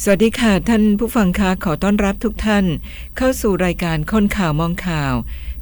[0.00, 2.64] สวัสดีค่ะท่านผู้ฟังคะขอต้อนรับทุกท่าน
[3.16, 5.14] เข้าสู่รายการคนข่าวมองข่าว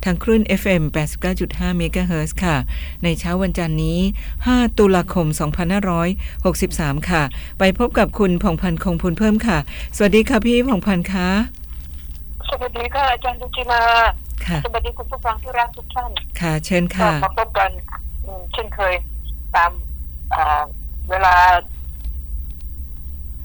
[0.05, 0.83] ทางคลื่น FM
[1.31, 2.57] 89.5เมกะเฮิรตซ์ค่ะ
[3.05, 4.01] ในเช้าวันจันทร์นี้
[4.39, 5.27] 5 ตุลาคม
[6.39, 7.23] 2563 ค่ะ
[7.59, 9.59] ไปพบกับคุณผ่องพันธ์คงพูนเพิ่มค่ะ
[9.97, 11.29] สวัสดีค่ะพี่ผ่องพันธ์คะ
[12.51, 13.83] สวัสดีค่ะอาจารย์ดุจิมา
[14.47, 16.11] ค่ะสวัสดีคุณผู้ฟังที่รักทุกท่าน
[16.41, 17.71] ค่ะ เชิญก็ค่ะมาพบกัน
[18.25, 18.95] อืมเช่นเคย
[19.55, 19.73] ตาม
[20.35, 20.63] อ่า
[21.11, 21.35] เวลา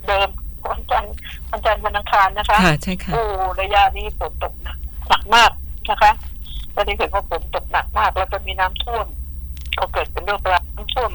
[0.07, 0.29] เดิม
[0.71, 1.13] วันจันทร์
[1.51, 3.21] วันจันทร์วันอังคารนะคะค่ะใช่ค่ะ โอ้
[3.61, 4.77] ระยะนี้ฝนตกหนัก
[5.09, 5.51] หนักมาก
[5.89, 6.11] นะคะ
[6.75, 9.05] ตอนนี้เห็นว่าฝนตกหนักมาก แล้วก็มีน้ำท่วม
[9.79, 11.11] ก็เกิดเป็นเรื่องราวน้ำท่วม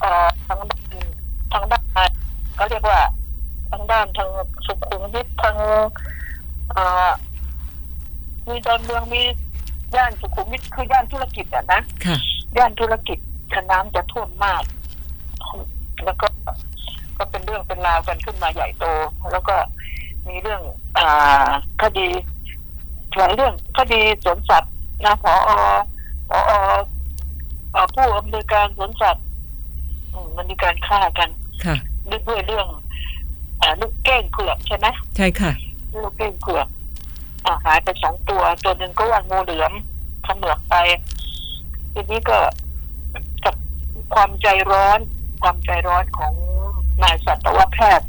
[0.00, 1.04] เอ่อทางด้าน
[1.52, 2.10] ทางด้าน
[2.58, 3.00] ก็เรียกว่า
[3.70, 4.30] ทางด้านทาง
[4.66, 5.56] สุขุมวิททาง
[6.70, 7.10] เอ่อ
[8.48, 9.22] มีดอนเมืองมี
[9.96, 12.16] ย่านสุขุมวิทคือย่านธุรกิจอะนะค่ะ
[12.56, 13.18] ย่านธุรกิจ
[13.52, 14.62] จะน้ำจะท่วมมาก
[16.04, 16.26] แล้วก็
[17.18, 18.84] ก็เป็นเรื่องเป็นราวกันขึ้นมาใหญ่โต
[19.32, 19.54] แล้วก็
[20.28, 20.62] มีเรื่อง
[20.98, 21.50] อ่า
[21.82, 22.08] คดี
[23.16, 24.72] หลายเรื่องคดีสวนสัตว์
[25.04, 25.32] นะพอ
[26.28, 29.24] พอเอ่อผู้อำนวยการสวนสัตว์
[30.12, 31.28] อืมมันมีการฆ่ากัน
[31.64, 31.76] ค่ะ
[32.28, 32.66] ด้วยเรื่อง
[33.60, 35.52] อ่าลูกเก้งเผือกใช่ไหมใช่ค่ะ
[35.92, 36.66] ลูกเก้งเผือก
[37.44, 39.72] อ่าหายไปสองตัว ตัวหนึ่งก็ว่างูเหลือม
[40.24, 40.74] เขมือกไป
[41.92, 42.38] ทีนี้ก็
[43.44, 43.54] กับ
[44.14, 44.98] ความใจร้อน
[45.42, 46.34] ความใจร้อนของ
[47.02, 48.08] นายสัตวแพทย์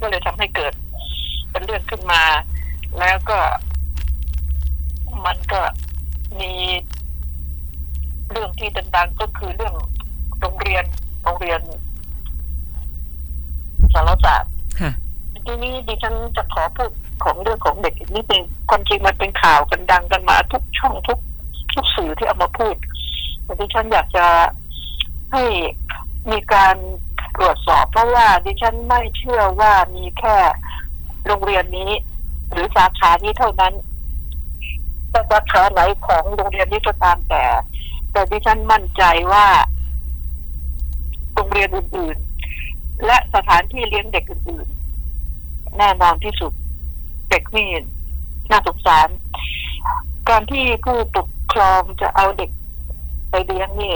[0.00, 0.72] ก็เลยทำให้เกิด
[1.50, 2.22] เป็นเรื่องขึ้นมา
[2.98, 3.38] แล้วก็
[5.24, 5.60] มันก็
[6.40, 6.52] มี
[8.30, 9.74] เรื่องที่ดังๆก็คือเรื่อง
[10.40, 10.84] โรงเรียน
[11.22, 11.60] โรงเรียน
[13.94, 14.90] สารศาสตร์ค่ะ
[15.44, 16.90] ทีนี้ดิฉันจะขอพูด
[17.24, 21.18] ของเรื่องของเด็กอีกนิดนึงความจริงมันเป็นข่าวกันดังกันมา ทุกช่องทุก
[21.74, 22.76] ทุกสื่อที่เอามาพูด
[23.44, 24.26] แต่ดิฉันอยากจะ
[25.32, 25.42] ให้
[26.30, 26.76] มีการ
[27.36, 30.36] ตรวจสอบ เพราะว่าดิฉันไม่เชื่อว่ามีแค่
[31.26, 31.92] โรงเรียนนี้
[32.50, 33.74] หรือสาขานี้เท่านั้น
[35.10, 37.44] แต่สาขาไหนของโรงเรียนนี้ก็ตามแต่
[38.12, 39.02] แต่ดิฉันมั่นใจ
[39.32, 39.46] ว่า
[41.34, 46.52] โรงเรียนอื่นๆ และสถานที่เลี้ยงเด็กอื่นๆ แน่นอนที่สุด
[47.30, 47.68] เด็กนี่
[48.50, 49.08] น่าสงสาร
[50.28, 52.50] การที่ผู้ปกครองจะเอาเด็ก
[53.30, 53.92] ไปเลี้ยงนี่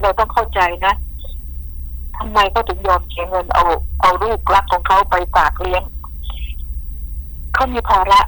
[0.00, 0.94] เราต้องเข้าใจนะ
[2.24, 3.64] ทำไมเขาถึงยอมเสียเงินเอา
[4.00, 5.82] เอาลูกรักของเขาไปฝากเลี้ยง
[7.54, 8.20] เขามีภาระ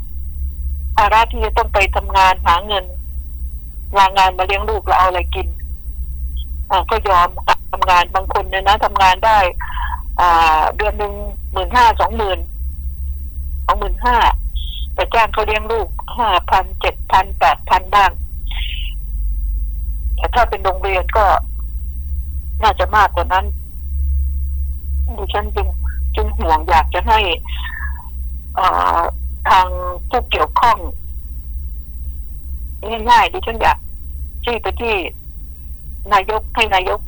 [0.96, 2.84] ภาระที่จะต้องไปทำงานหาเงิน
[3.96, 5.46] งางานมาเลี้ยงลูกแล้วเอาอะไรกิน
[6.70, 7.28] อ่าก็ยอม
[7.72, 9.38] ทำงานบางคนเนี่ยนะทำงานได้
[10.20, 11.12] อ่า เดือนหนึ่ง
[11.52, 12.38] หมื่นห้าสองหมื่น
[13.66, 14.16] สองหมื่นห้า
[14.94, 15.88] แต่จ้างเขาเลี้ยงลูก
[16.18, 18.10] ห้าพันเจ็ดพันแปดพันบ้าง
[20.16, 21.26] แต่ถ้าเป็นโรงเรียนก็
[22.62, 23.46] น่าจะมากกว่านั้น
[25.18, 25.68] ดิฉันจึง
[26.16, 27.18] จึงห่วงอยากจะให้
[29.48, 29.66] ทาง
[30.08, 30.78] ผู้เกี่ยวข้อง
[33.08, 33.78] ง่ายๆดิฉันอยาก
[34.44, 34.94] ชี้ไปที่
[36.12, 37.00] นายกให้นายก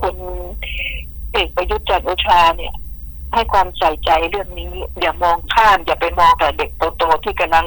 [0.00, 0.16] คุณ
[1.32, 2.74] เอกประยุทธ์จันทร์โอชาเนี่ย
[3.34, 7.66] ให้ความใส่ใจเรื่องนี้ อย่ามองข้าม อย่าไปมองแต่เด็กโตๆที่กำลัง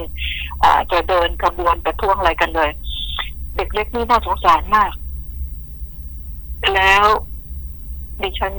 [0.63, 2.71] อ่าจะเดินขบวนประท้วงอะไรกันเลย
[3.55, 4.91] เด็กเล็กนี่น่าสงสารมาก
[6.75, 7.03] แล้ว
[8.21, 8.53] ดิฉัน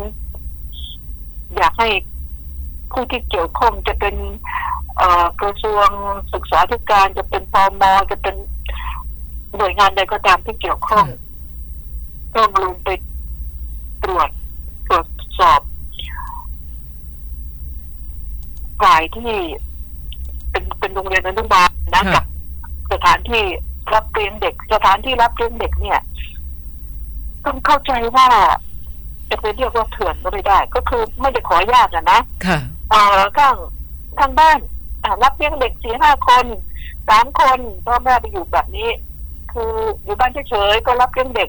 [1.56, 1.88] อยากให้
[2.92, 4.14] ผู้ที่เกี่ยวข้องจะเป็น
[4.96, 5.88] เอ่อกระทรวง
[6.32, 8.34] ศึกษาธิการจะเป็นปมจะเป็น
[9.56, 11.06] หน่วยงานใดก็ตามที่เกี่ยวข้อง
[12.34, 12.88] ต้องลงไป
[14.04, 14.28] ตรวจ
[14.88, 15.06] ตรวจ
[15.38, 15.60] สอบ
[18.80, 19.32] ฝ่ายที่
[20.50, 22.24] เป็นเป็นโรงเรียนอนุบาลนะค่ะกับ
[22.92, 23.42] สถานที่
[23.94, 26.00] รับเลี้ยงเด็ก สถานที่รับเลี้ยงเด็กเนี่ย
[27.44, 28.28] ต้องเข้าใจว่า
[29.32, 32.59] จะไปเรียกว่าเถื่อนก็ไม่ได้ ก็คือไม่ได้ขออนุญาตอะนะค่ะ
[32.91, 33.56] เอ่อข้าง
[34.19, 34.59] ทางบ้าน
[35.04, 36.47] อ่ารับเลี้ยงเด็กสี่ห้าคน
[37.09, 38.88] สามคนพ่อแม่ไปอยู่แบบนี้
[39.53, 39.72] คือ
[40.04, 41.48] อยู่บ้านเฉยๆก็รับเลี้ยงเด็ก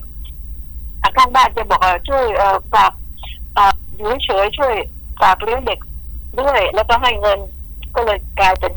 [1.02, 2.92] อ่าข้างบ้านจะบอกว่าช่วยเอ่อฝาก
[3.58, 4.74] อ่าอยู่เฉยๆช่วย
[5.22, 5.80] ฝากเลี้ยงเด็ก
[6.42, 7.40] ด้วย แล้วก็ให้เงิน
[7.96, 8.74] ก็เลยกลายเป็น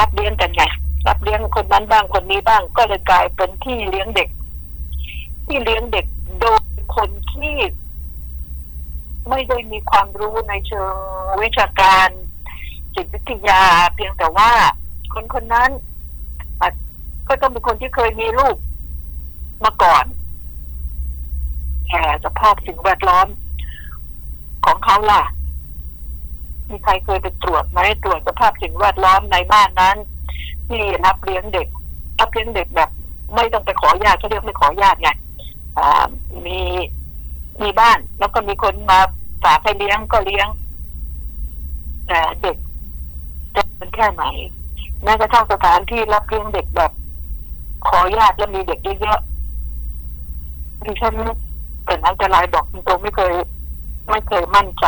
[0.00, 0.62] รับเลี้ยงกันไง
[1.08, 4.28] รับเลี้ยงคนนั้นบ้างคนนี้บ้าง ก็เลยกลายเป็นที่เลี้ยงเด็ก
[5.46, 6.06] ที่เลี้ยงเด็ก
[6.40, 6.60] โดย
[6.96, 7.54] คนที่
[9.28, 10.94] ไม่ได้มีความรู้ในเชิง
[11.42, 12.08] วิชาการ
[12.94, 13.62] จิตวิทยา
[13.94, 14.50] เพียงแต่ว่า
[15.14, 15.70] คนคนนั้น
[17.28, 18.56] ก็ต้องเป็นคนที่เคยมีลูก
[19.64, 20.04] มาก่อน
[21.88, 23.26] แต่สภาพสิ่งแวดล้อม
[24.64, 25.22] ของเขาล่ะ
[26.68, 29.96] มีใครเคยไปตรวจไหมตรวจสภาพสิ่งแวดล้อมในบ้านนั้น
[30.68, 31.68] ที่รับเลี้ยงเด็ก
[32.18, 32.90] รับเลี้ยงเด็กแบบ
[33.34, 35.10] ไม่ต้องไปขอญาตเขาเรียกไม่ขอญาตไง
[36.46, 36.60] มี
[37.60, 38.98] มีบ้าน แล้วก็มีคนมา
[39.44, 40.48] ฝากให้เลี้ยงก็เลี้ยง
[42.06, 42.56] แต่เด็ก
[43.54, 44.24] จะเป็นแค่ไหน
[45.02, 46.92] แม้กระทั่งสถานที่รับเลี้ยงเด็กแบบ
[47.86, 51.14] ขอญาติแล้วมีเด็กเยอะๆดิฉัน
[51.84, 53.32] แต่นั้นจะลายบอกตรงไม่เคย
[54.10, 54.86] ไม่เคยมั่นใจ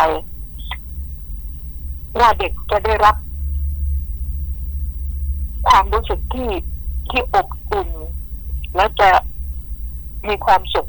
[2.20, 3.16] ว่าเด็กจะได้รับ
[5.69, 6.50] ความรู้สึกที่
[7.11, 7.88] ที่อบอุ่น
[8.76, 9.08] แล้วจะ
[10.28, 10.88] มีความสุข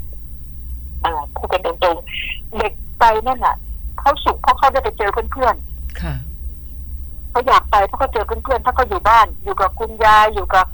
[1.06, 3.56] อ่าพูดกันตรงๆเด็กไปนั่นน่ะ
[3.98, 6.14] เขาสุขเพราะเขาได้ไปเจอเพื่อนๆค่ะ
[7.30, 10.66] เขาอยากไปเพราะเขาเจอเพื่อนๆถ้าเขาอยู่บ้าน อยู่กับคุณยายอยู่กับ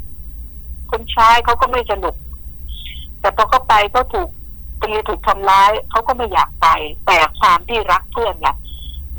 [0.91, 2.15] คนชายเขาก็ไม่สนุก
[3.21, 4.29] แต่พอเขาไปก็ถูก
[4.83, 6.67] ตีถูกทำร้ายเขาก็ไม่อยากไป
[7.07, 8.49] แต่ความที่รักเพื่อนไง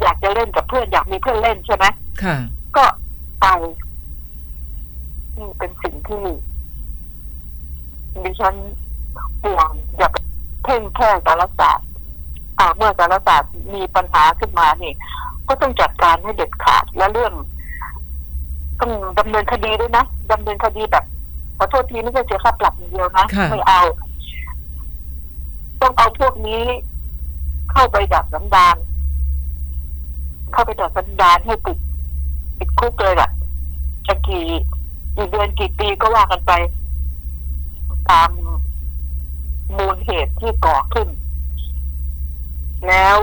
[0.02, 1.86] อยากจะเล่นกับเพื่อนอยากมีเพื่อนเล่นใช่ไหม
[2.24, 2.38] ค่ะ
[2.78, 2.86] ก็
[3.42, 3.46] ไป
[5.38, 6.24] นี่เป็นสิ่งที่
[8.24, 8.56] ดิฉัน
[9.44, 10.18] ห่วงอย่าไป
[10.64, 11.88] เพ่งแค่สารศาสตร์
[12.60, 14.94] อ่าเมื่อสารศาสตร์มีปัญหาขึ้นมานี่
[15.48, 17.34] ก็ต้องจัดการให้เด็ดขาดและเรื่อง
[18.80, 21.06] ต้องดำเนินคดีด้วยนะดำเนินคดีแบบ
[21.58, 23.82] ขอโทษทีไม่ใช่เสียค่าปรับอย่างเดียวนะค่ะไม่เอา
[25.82, 26.64] ต้องเอาพวกนี้
[27.72, 28.76] เข้าไปดับสันดาน
[30.54, 31.78] เข้าไปดับสันดานให้ติด
[32.58, 33.30] ติดคุกเลยอะ
[34.08, 34.46] จะกี่
[35.16, 36.52] กี่เดือนกี่ปีก็ว่ากันไป
[38.10, 38.30] ตาม
[39.78, 41.08] มูลเหตุที่ก่อขึ้น
[42.88, 43.16] แล้ว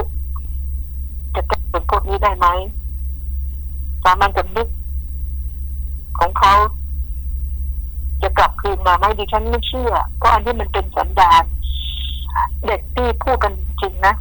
[1.34, 2.46] จะแก้เป็นพวกนี้ได้ไหม
[4.04, 4.68] สามัญสำนึก
[6.18, 6.54] ของเขา
[8.22, 11.44] จะกลับคืนมาไหมดิฉันไม่เชื่อ เพราะอันนี้มันเป็นสันดาน
[12.66, 13.52] เด็กที่พูดกัน
[13.82, 14.14] จริงนะ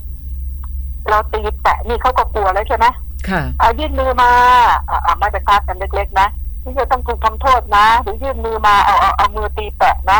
[1.10, 2.86] เราตีแตะนี่เขาก็กลัวแล้วใช่ไหม
[3.30, 4.32] ค่ะเอายื่นมือมา
[4.90, 6.28] อ่าอ่ามาเป็นภาพกันเล็กๆนะ
[6.64, 10.20] ที่จะต้องถูกทำโทษนะ หรือยื่นมือมาเอาเอาเอามือตีแปะนะ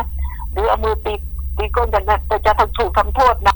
[0.52, 1.29] หรือเอามือตีตีก้
[1.68, 3.56] นกันนะแต่จะถูกทำโทษนะ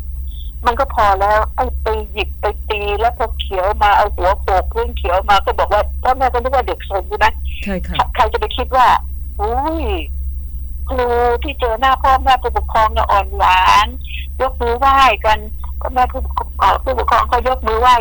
[0.65, 7.31] มันก็พอแล้วไอ้ไปหยิบไปตีแล้วพอเขียวมาเอาหัวโปกพื้นเขียวมาก็บอกว่าพ่อแม่ก็นึกว่าเด็กสนอยู่นะ
[7.63, 8.87] ใช่ค่ะใครจะไปคิดว่า
[9.41, 9.85] อุ้ย
[10.89, 11.05] ครู
[11.43, 13.87] ที่เจอหน้าพ่อแม่ผู้ปกครองเนี่ยอ่อนหวาน
[14.41, 15.39] ยกมือไหว้กัน
[15.79, 17.95] พ่อแม่ผู้ปกครองเอ่อผู้ปกครองก็ยกมือไหว้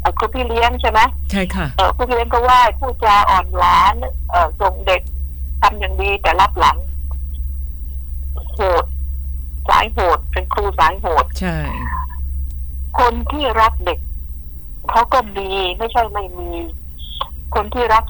[0.00, 1.00] เอ่อครูพี่เลี้ยงใช่ไหม
[1.30, 3.94] ใช่ค่ะเออผู้เลี้ยงก็ไหว้ผู้จาอ่อนหวาน
[4.30, 5.02] เออส่งเด็ก
[5.60, 6.76] ทำอย่างดีแต่รับหลัง
[8.54, 8.84] โหด
[9.68, 11.58] สายโหด เป็นครูสายโหด ใช่
[12.98, 14.00] คนที่รักเด็ก
[14.90, 15.48] เขาก็มี
[15.78, 16.50] ไม่ใช่ไม่มี
[17.54, 18.04] คนที่รัก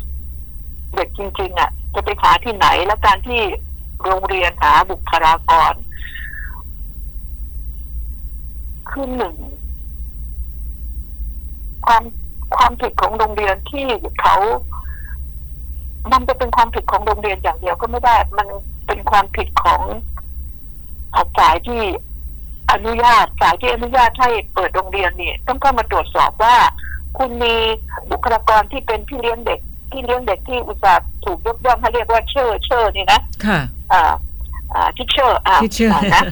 [0.95, 3.41] เด็กจริง ๆ อะ จะไปหาที่ไหนและการที่
[4.05, 5.75] โรงเรียนหาบุคลากร
[8.91, 9.37] คือหนึ่ง
[11.87, 12.03] ความ
[12.57, 13.87] ความผิดของโรงเรียนที่
[14.21, 14.37] เขา
[16.13, 18.49] มันจะเป็นความผิดของโรงเรียนอย่างเดียวก็ไม่ได้ มัน
[18.87, 19.83] เป็นความผิดของ
[20.17, 20.18] อา
[21.39, 21.83] สายที่
[22.73, 26.57] อนุญาตสายที่อนุญาตให้เปิดโรงเรียนเนี่ยต้องเข้ามาตรวจสอบว่า
[27.19, 27.55] คุณมี
[28.11, 29.61] บุคลากรที่เป็นพี่เลี้ยงเด็ก
[29.93, 33.61] ที่เลี้ยงเด็กที่อุตส่าห์ถูกยกย่องให้เรียกว่าเชอร์เชอร์นี่นะค่ะ
[33.93, 34.03] อ่า
[34.75, 36.25] อ่าที่เชอร์อ่าที่เชื่อนะ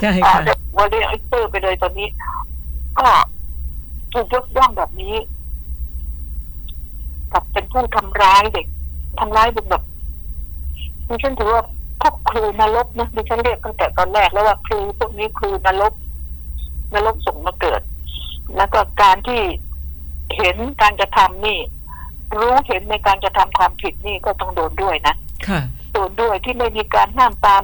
[0.00, 2.08] ใช่อ่าค่ะเรียกว่าเรียกไอ้เตอร์ไปเลยตอนนี้
[2.98, 3.08] ก็
[4.12, 5.14] ถูกยกย่องแบบนี้
[7.32, 8.66] กับเป็นผู้ทำร้ายเด็ก
[9.18, 9.82] ทำร้ายเด็กแบบ
[11.08, 11.62] ดิฉันถือว่า
[12.00, 15.92] พวกครูนรกนะดิฉันเรียกตั้งแต่ตอนแรกแล้วว่าครูพวกนี้ครูนรก
[16.94, 17.82] นรกส่งมาเกิด
[18.56, 19.40] แล้วก็การที่
[20.36, 21.58] เห็นการกระทำนี่
[22.38, 25.14] รู้เห็นในการกระทำความผิดนี่ก็ต้องโดนด้วยนะ
[25.48, 25.60] ค่ะ
[25.92, 27.62] โดนด้วยที่ไม่มีการห้ามตาม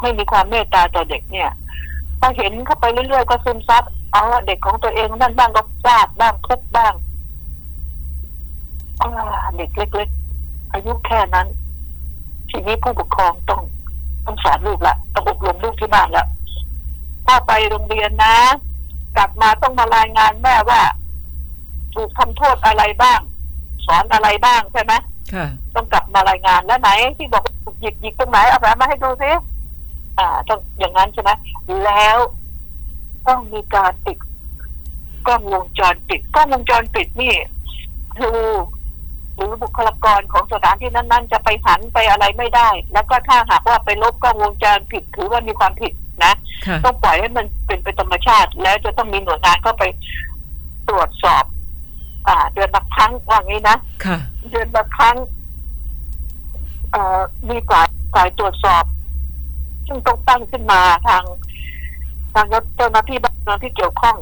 [0.00, 1.50] ไม่มีความเมตตาต่อเด็กเนี่ย
[2.20, 3.82] พอเห็นเข้าไปเรื่อยๆก็ซึมซับ
[4.12, 6.94] เอาละเด็กของตัวเองบ้างบ้างก็ฟาดบ้างทุบบ้าง
[9.00, 9.10] อ่า
[9.56, 10.08] เด็กเล็ก
[10.40, 11.46] ๆ อายุแค่นั้น
[12.50, 13.62] ทีนี้ผู้ปกครองต้อง
[14.26, 16.26] ต้องสอนลูกละต้องอบรมลูกที่บ้านละ
[17.26, 18.36] ถ้าไปโรงเรียนนะ
[19.16, 20.80] กลับมาต้องมารายงานแม่ว่า
[21.94, 23.20] ถูกทำโทษอะไรบ้าง
[23.86, 24.92] สอนอะไรบ้างใช่ไหม
[25.34, 29.30] ค่ะต้องกลับมารายงานแล้วไหน ที่บอกว่าหยิบหยิบตรงไหนเอาแผลมาให้ดูซิ
[30.18, 31.30] อ่า ต้องอย่างนั้นใช่ไหม
[31.84, 32.18] แล้ว
[33.26, 34.18] ต้องมีการติด
[35.26, 37.34] กล้องวงจรปิดกล้องวงจรปิดนี่
[38.18, 38.40] คือ
[39.36, 45.92] หรือบุคลากรของสถานที่นั้น ๆ จะไปหันไปอะไรไม่ได้ แล้วก็ถ้าหากว่าไปลบกล้องวงจรปิดถือว่ามีความผิด
[46.24, 46.34] นะ
[46.66, 49.84] ค่ะต้องปล่อยให้มันเป็นไปธรรมชาติ แล้วจะต้องมีหน่วยงานเข้าไป
[50.88, 51.44] ตรวจสอบ
[52.28, 54.18] อ่า เดือนละครั้งว่างี้นะค่ะ
[54.50, 55.16] เดือนละครั้ง
[56.90, 58.84] เอ่อมีฝ่ายฝ่ายตรวจสอบ
[59.86, 61.24] ซึ่งต้องตั้งขึ้นมาทาง
[62.34, 64.16] ทางเจ้าหน้าที่บ้านที่เกี่ยวข้อง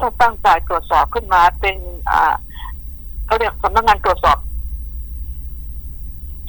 [0.00, 1.76] ต้องตั้งฝ่ายตรวจสอบขึ้นมาเป็น
[2.10, 2.34] อ่า
[3.26, 4.38] เขาเรียกสำนักงานตรวจสอบ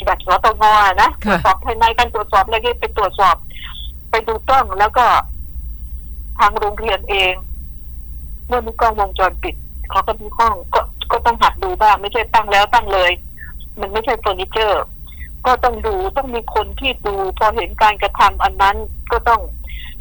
[0.06, 3.36] แบบสตงอะนะตรค่ะวจสอบภายในการตรวจสอบอะไรเงี้ยไปตรวจสอบ
[4.10, 5.06] ไปดูกล้องแล้วก็
[6.40, 7.34] ทางโรงเรียนเอง
[8.48, 9.56] เมื่อมีกล้องวงจรปิด
[9.90, 10.82] เขาก็มีกล้องก็
[11.12, 13.12] ก็ต้องหัดดูบ้างไม่ใช่ตั้งแล้วตั้งเลย
[13.80, 14.84] มันไม่ใช่เฟอร์นิเจอร์
[15.46, 18.76] ก็ต้องดูต้องมีคนที่ดู พอเห็นการกระทำอันนั้น
[19.12, 19.42] ก็ต้อง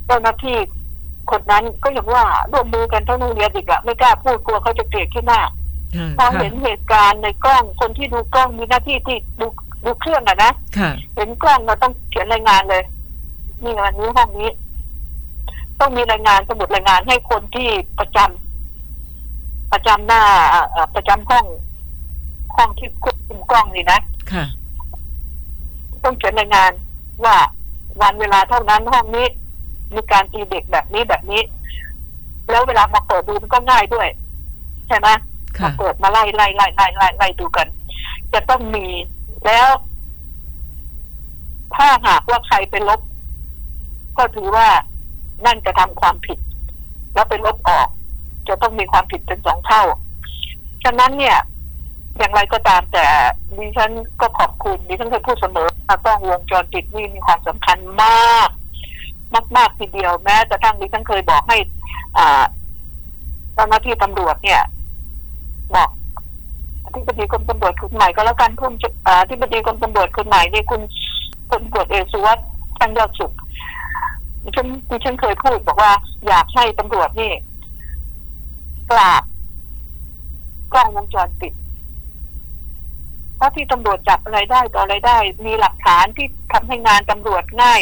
[0.06, 0.56] เจ้าหน้าที่
[1.30, 5.40] คนนั้นก็อย่างว่าร่วมมือกันทั้งโรงเรียนอีกอะไม่กล้าพูดกลัวเขาจะเกลียดขึ้นหน้า
[5.96, 9.46] ค่ะพอเห็นเหตุการณ์ในกล้องคนที่ดูกล้องมีหน้าที่ที่ดู
[9.84, 12.84] ดูเครื่องอะนะค่ะ เห็นกล้องเราต้องเขียนรายงานเลย
[13.62, 14.50] นี่วันนี้ห้องนี้
[15.80, 21.46] ต้องมีรายงานสมุดรายงานให้คนที่ประจำประจำหน้าเอ่อเอ่อประจำห้อง
[22.56, 24.00] ห้องที่ควบคุมกล้องนี่นะ
[24.32, 24.44] ค่ะ
[26.04, 26.70] ต้องเขียนรายงาน
[27.24, 27.36] ว่า
[28.02, 29.26] วันเวลาเท่านั้นห้องนี้
[29.94, 31.42] มีการตีเด็กแบบนี้แบบนี้
[32.50, 34.08] แล้วเวลามาเปิดดูมันก็ง่ายด้วย
[34.88, 35.08] ใช่ไหม
[35.58, 37.68] ค่ะเปิดมาไล่ไล่ไล่ไล่ไล่ไล่ดูกัน
[38.32, 38.86] จะต้องมี
[39.46, 39.68] แล้ว
[41.74, 43.00] ถ้าหากว่าใครไปลบ
[44.18, 44.68] ก็ถือว่า
[45.44, 46.38] นั่นจะทำความผิด
[47.14, 47.88] แล้วไปลบออก
[48.48, 49.82] จะต้องมีความผิดเป็นสองเท่า
[50.84, 51.38] ฉะนั้นเนี่ย
[52.18, 53.06] อย่างไรก็ตามแต่
[53.58, 58.48] ดิฉันก็ขอบคุณดิฉันเคยพูดเสมอว่ากล้องวงจรปิดนี่มีความสำคัญมาก
[59.34, 61.58] มากมากทีเดียวแม้กระทั่งดิฉันเคยบอกให้
[62.18, 62.44] อ่า
[63.54, 64.62] เจ้าหน้าที่ตำรวจเนี่ย
[65.74, 65.88] บอก
[66.84, 68.72] อธิบดีกรมตำรวจคนใหม่ก็แล้วกันคุณ
[69.06, 70.80] อ่าอธิบดีกรมตำรวจคนใหม่นี่คุณ
[71.50, 72.46] คุณตำรวจเอกสุวัสด์
[72.80, 73.32] ตั้งยอดสุข
[74.42, 75.92] ดิฉันดิฉันเคยพูดบอกว่า
[76.26, 77.32] อยากให้ตำรวจนี่
[78.90, 79.22] กราบ
[80.72, 81.52] กล้องวงจรปิด
[83.36, 87.80] เพราะที่ตำรวจจับอะไรได้ต่ออะไรได้ มีหลักฐานที่ทำให้งานตำรวจง่าย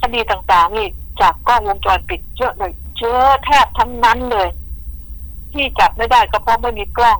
[0.00, 0.88] คดีต่างๆนี่
[1.20, 4.48] จากกล้องวงจรปิดเยอะเลยเยอะแทบทั้งนั้นเลย
[5.54, 7.18] ที่จับไม่ได้ก็เพราะไม่มีกล้อง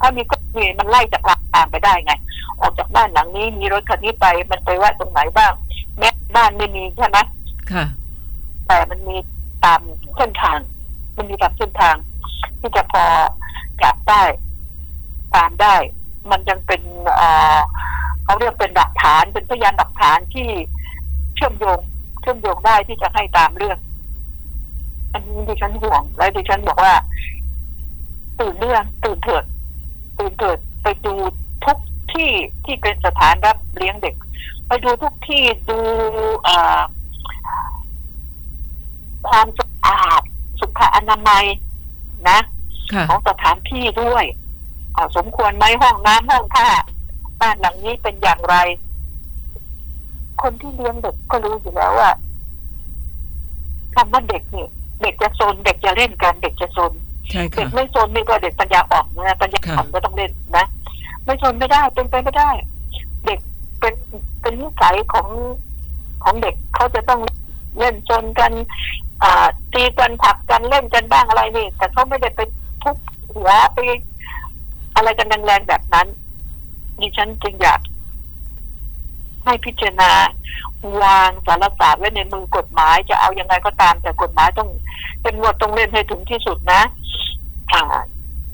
[0.00, 2.12] ถ้ามีกล้องนี่มันไล่จากหลักฐานไปได้ไง
[2.60, 5.52] ออกจากบ้านหลังนี้มีรถคันนี้ไป มันไปแวะตรงไหนบ้าง
[5.98, 7.18] แม้บ้านไม่มีใช่ไหม
[7.72, 7.84] ค่ะ
[8.66, 9.16] แต่มันมี
[9.64, 9.80] ตาม
[10.16, 10.58] เส้นทาง
[11.16, 11.96] มันมีตามเส้นทาง
[12.60, 13.04] ที่จะพอ
[13.82, 14.22] จับได้
[15.36, 15.76] ตามได้
[16.30, 16.82] มันยังเป็น
[17.14, 17.58] เอ่อ
[18.24, 20.48] เขาเรียกเป็นหลักฐานเป็นพยานหลักฐานที่
[21.36, 21.80] เชื่อมโยง
[22.20, 23.78] เชื่อมโยงได้ที่จะให้ตามเรื่อง
[25.12, 26.94] อันนี้ดิฉันห่วง และดิฉันบอกว่า
[28.40, 29.44] ตื่นเรื่องตื่นเถิด
[30.18, 31.14] ตื่นเถิดไปดู
[31.64, 31.78] ทุก
[32.12, 32.30] ที่
[32.64, 34.14] ที่เป็นสถานรับเลี้ยงเด็ก
[34.66, 35.78] ไปดูทุกที่ดู
[36.44, 36.80] เอ่อ
[39.28, 40.22] ความสะอาด
[40.60, 41.44] สุขอนามัย
[42.28, 42.38] นะ
[42.92, 44.24] ค่ะของสถานที่ด้วย
[44.96, 46.68] อ่าสมควรไหมห้องน้ำห้องท่า
[47.40, 48.56] บ้านหลังนี้เป็นอย่างไร
[50.42, 52.10] คนที่เลี้ยงเด็กก็รู้อยู่แล้วว่า
[53.94, 54.66] คำว่าเด็กนี่
[55.02, 56.92] เด็กจะซนเด็กจะเล่นกันเด็กจะซน
[57.30, 60.64] ใช่เด็ค่ะกไม่ซนนี่ก็เด็กปัญญาอ่อนนะปัญญาอ่อนก็ต้องเล่นนะ
[61.24, 62.50] ไม่ซนไม่ได้เป็นไปไม่ได้
[63.26, 63.40] เด็ก
[63.80, 63.94] เป็น
[64.40, 65.28] เป็นนิสัยของ
[66.24, 67.20] ของเด็กเขาจะต้อง
[67.78, 68.52] เล่นซนกัน
[69.22, 72.40] อ่าตีกันผลักกันเล่นกันบ้างอะไรนี่แต่เขาไม่ได้ไป
[72.82, 72.96] ทุบ
[73.34, 73.78] หัวไป
[74.94, 76.06] อะไรกันแรงๆแบบนั้น
[77.00, 77.80] ดิฉันจึงอยาก
[79.44, 80.12] ให้พิจารณา
[81.02, 84.68] วางสารศาสตร์ไว้ในมือกฎหมาย จะเอายังไงก็ตามแต่กฎหมายต้อง
[85.22, 86.82] เป็นวดต้องเล่นให้ถึงที่สุดนะ
[87.72, 87.82] อ่า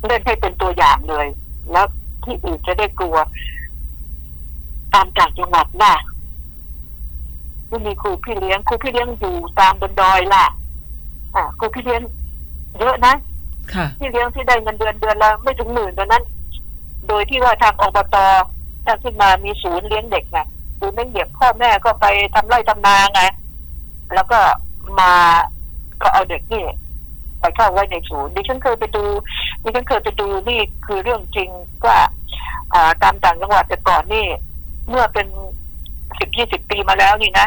[0.06, 1.26] เล่นให้เป็นตัวอย่างเลย
[1.72, 1.86] แล้ว
[2.24, 3.16] ที่อื่นจะได้กลัว
[4.94, 5.94] ตามต่างจังหวัดล่ะ
[7.68, 10.44] ที่มีครูพี่เลี้ยงครูพี่เลี้ยงอยู่ตามบนดอยล่ะ
[11.34, 12.02] อ่าครูพี่เลี้ยง
[12.78, 13.14] เยอะนะ
[13.74, 16.24] ค่ะพี่เลี้ยงที่ได้เงินเดือนเดือนละไม่ถึงหมื่นตอนนั้น
[17.08, 18.16] โดยที่ว่าทางอบต
[18.86, 23.22] ตั้งขึ้นมามีศูนย์เลี้ยงเด็กไงศูนย์เลี้ยงเด็กพ่อแม่ก็ไปทำไร่ทำนาไง
[24.14, 24.38] แล้วก็
[25.00, 25.12] มา
[26.02, 26.64] ก็เอาเด็กนี่
[27.40, 29.04] ไปเข้าไว้ในศูนย์ดิฉันเคยไปดู
[29.62, 31.50] ดิฉันเคยไปดูนี่คือเรื่องจริง
[31.86, 31.98] ว่า
[33.02, 34.26] ตามต่างจังหวัดแต่ก่อนนี่
[34.88, 35.26] เมื่อเป็น
[36.18, 37.46] สิบยี่สิบปีมาแล้วนี่นะ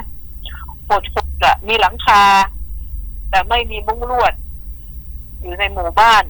[0.88, 2.22] หดหุดอะมีหลังคา
[3.30, 4.34] แต่ไม่มีมุ้งลวด
[5.42, 6.24] อยู่ในหมู่บ้าน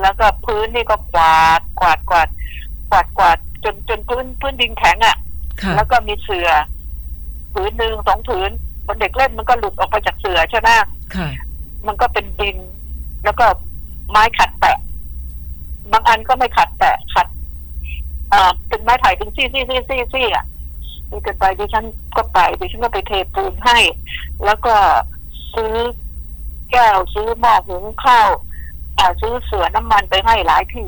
[0.00, 2.28] แล้วก็พื้นนี่ก็กวาดกวาดกวาด
[2.90, 5.16] กวาดกวาดจนจนพื้นพื้นดินแข็งอะ่ะ
[5.76, 6.48] แล้วก็มีเสือ
[7.52, 8.50] ผืนหนึ่งสองผืน
[8.86, 10.68] บนเด็กเล่นมันก็หลุดออกไปจากเสือใช่ไหม
[11.14, 11.28] ค่ะ
[11.86, 12.56] มันก็เป็นดิน
[13.24, 13.46] แล้วก็
[14.10, 14.78] ไม้ขัดแตะ
[15.92, 17.26] บางอันก็ไม่ขัดแตะขัด
[18.30, 20.44] เอ่อเป็นไม้ไผ่เป็นซี่ซี่ซี่ซี่ซี่อะ
[21.10, 21.84] นี่เกิดไปดิฉัน
[22.16, 23.78] ก็ไปดิฉันก็ไปเทปูนให้
[24.44, 24.74] แล้วก็
[25.54, 25.74] ซื้อ
[26.70, 28.30] แก้วซื้อหม้อหุงข้าว
[28.98, 30.86] อ่าซื้อเสือน้ำมันไปให้หลายที่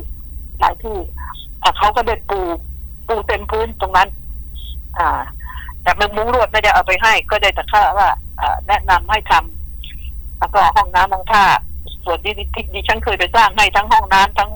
[0.59, 0.97] หลายที่
[1.61, 2.39] อ่าเขาก็ได้ปู
[3.07, 4.09] ปูเต็มพื้นตรงนั้น
[4.99, 5.21] อ่า
[5.83, 8.09] แต่มันมุ้งลวดไม่ได้เอาไปให้ ก็ได้แต่ค่าว่า
[8.41, 11.45] อ่าแนะนำให้ทำแล้วก็ห้องน้ำห้องท่า
[12.05, 14.51] ส่วนที่ที่ดิฉันเคยไปสร้างให้ทั้งห้องน้ำทั้ง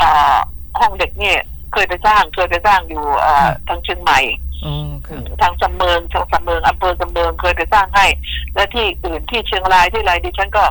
[0.00, 0.36] อ่า
[0.80, 1.38] ห้องเด็กเนี่ย
[1.72, 4.20] เคยไปสร้างเคยไปสร้างอยู่อ่าทางเชียงใหม่
[4.64, 8.06] อ๋อค่ะทางสำเมิงทางสำเมิงอำเภอสำเมิงเคยไปสร้างให้
[8.54, 10.64] และที่อื่นที่เชียงรายที่ไรดิฉันก็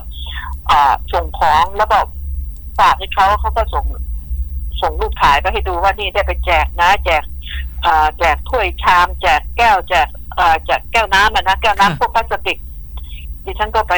[0.72, 1.98] อ่าส่งของแล้วก็
[2.80, 3.86] ฝากให้เขาเขาก็ส่ง
[4.82, 7.33] ส่งรูปถ่ายไปให้ดูว่านี่ได้ไปแจกนะ แจกอ่า
[8.20, 10.08] แจกถ้วยชามแจกแก้วแจก
[10.40, 12.58] อ่าแจกแก้วน้ำอะนะแก้วน้ำพวกพลาสติก
[13.46, 13.94] ดิฉันก็ไป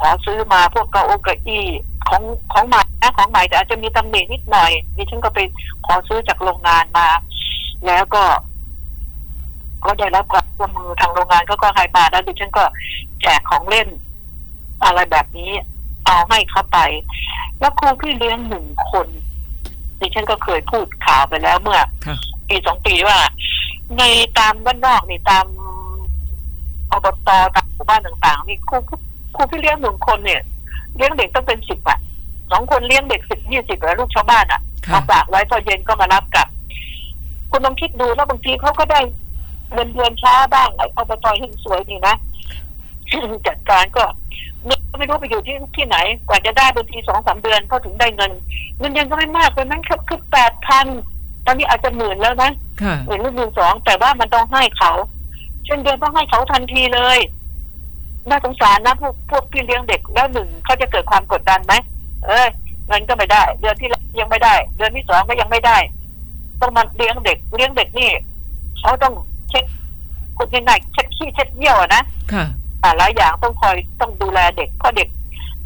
[0.00, 1.64] ขอซื้อมาพวกเก้าอี้เก้าอี้
[2.08, 5.40] ของของใหม่นะของใหม่แต่อาจจะมีตำหนินิดหน่อยดิฉันก็ไป
[5.86, 7.08] ขอซื้อจากโรงงานมา
[7.86, 8.24] แล้วก็
[9.84, 12.64] ก็ได้รับความร่วมมือทางโรงงานก็ก็ให้มาแล้วดิฉันก็
[13.22, 13.88] แจกของเล่น
[14.84, 15.50] อะไรแบบนี้
[16.06, 16.78] เอาให้เขาไป
[17.58, 19.08] แล้วครูพี่เลี้ยงหนึ่งคน
[20.00, 22.16] ดิฉันก็เคยพูดข่าวไปแล้วเมื่อค่ะ
[22.48, 23.18] ปีสองปีว่า
[23.98, 24.02] ใน
[24.38, 25.46] ตามบ้านนอกนี่ตาม
[26.90, 28.76] อบตตามหมู่บ้านต่างๆนี่ครู
[29.34, 30.40] ครูพี่เลี้ยงหนึ่งคนเนี่ย
[30.96, 31.98] เลี้ยงเด็กต้องเป็นสิบอะ
[32.50, 36.48] สองคนเลี้ยงเด็กสิบยี่สิบแล้วลูกชาวบ้านอะค่ะมาฝากไว้พอเย็นก็มารับกลับ
[37.50, 39.00] คุณลองคิดดูแล้วบางทีเขาก็ได้
[39.72, 42.14] เงินเดือนช้าบ้างไอ้อบตเฮงสวยนี่นะ
[43.46, 44.04] จัดการก็
[44.64, 45.96] เงินก็ไม่รู้ไปอยู่ที่ที่ไหน
[46.28, 48.32] กว่าจะได้บางทีสองสามเดือนเขาถึงได้เงิน
[48.78, 50.86] เงินยังก็ไม่มากเลยนั้นคือคือแปดพัน
[51.46, 52.50] ตอนนี้อาจจะหมื่นแล้วนะ
[52.82, 54.92] ค่ะ หมื่นหรือหมื่นสองแต่ว่ามันต้องให้เขา
[55.64, 57.18] เช่นเดือนต้องให้เขาทันทีเลย
[58.28, 61.74] น่าสงสารนะพวกพวกพี่เลี้ยงเด็กแล้วหนึ่งเขาจะเกิดความกดดันไหม
[62.26, 62.48] เอ้ย
[62.86, 65.76] เงินก็ไม่ได้ เดือนที่แล้วยังไม่ได้ เดือนที่สองก็ยังไม่ได้
[66.60, 68.10] ต้องมาเลี้ยงเด็กเลี้ยงเด็กนี่
[68.80, 69.14] เขาต้อง
[69.50, 69.64] เช็ด
[70.36, 72.44] คุณยังไงเช็ดขี้เช็ดเยี่ยวอะนะค่ะ
[72.82, 75.08] อ่าหลายอย่างต้องคอยต้องดูแลเด็กเพราะเด็ก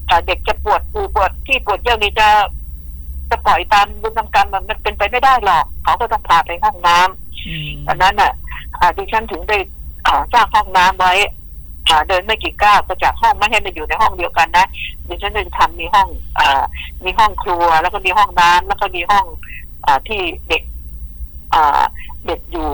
[0.08, 2.28] อ่าเด็กจะปวดปูปวดที่ปวดเยี่ยวนี่จะ
[3.30, 8.32] จะปล่อยตามบุญกรรมกรรมมันเป็นไปไม่ได้หรอกเขาก็ต้องพาไปห้องน้ำอืมดังนั้นอะ
[8.78, 9.58] อ่าดิฉันถึงได้
[10.06, 11.12] อ่าสร้างห้องน้ำไว้
[11.88, 14.66] อ่าเดินไม่กี่ก้าวก็จากห้องไม่ให้มันอยู่ในห้องเดียวกันนะ
[15.08, 16.62] ดิฉันจะทำมีห้องอ่า
[17.04, 19.24] มีห้องครัว แล้วก็มีห้องน้ำแล้วก็มีห้อง
[19.86, 20.62] อ่าที่เด็ก
[21.54, 21.82] อ่า
[22.26, 22.68] เด็กอยู่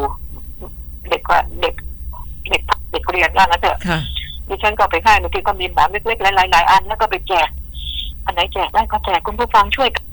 [1.10, 1.74] เด็กว่าเด็ก
[2.50, 4.00] เด็กเด็กเรียนว่างั้นเถอะค่ะ
[4.48, 7.48] ดิฉันก็ไปให้บางทีก็มีหมอนเล็กๆหลายๆอันแล้วก็ไปแจก
[8.24, 10.04] อันไหนแจกได้ก็แจกคุณผู้ฟังช่วยกัน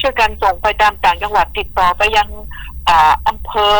[0.00, 2.28] ช่วยกันส่งไปตามต่างจังหวัดติดต่อไปยัง
[2.88, 3.74] อ่าอำเภอ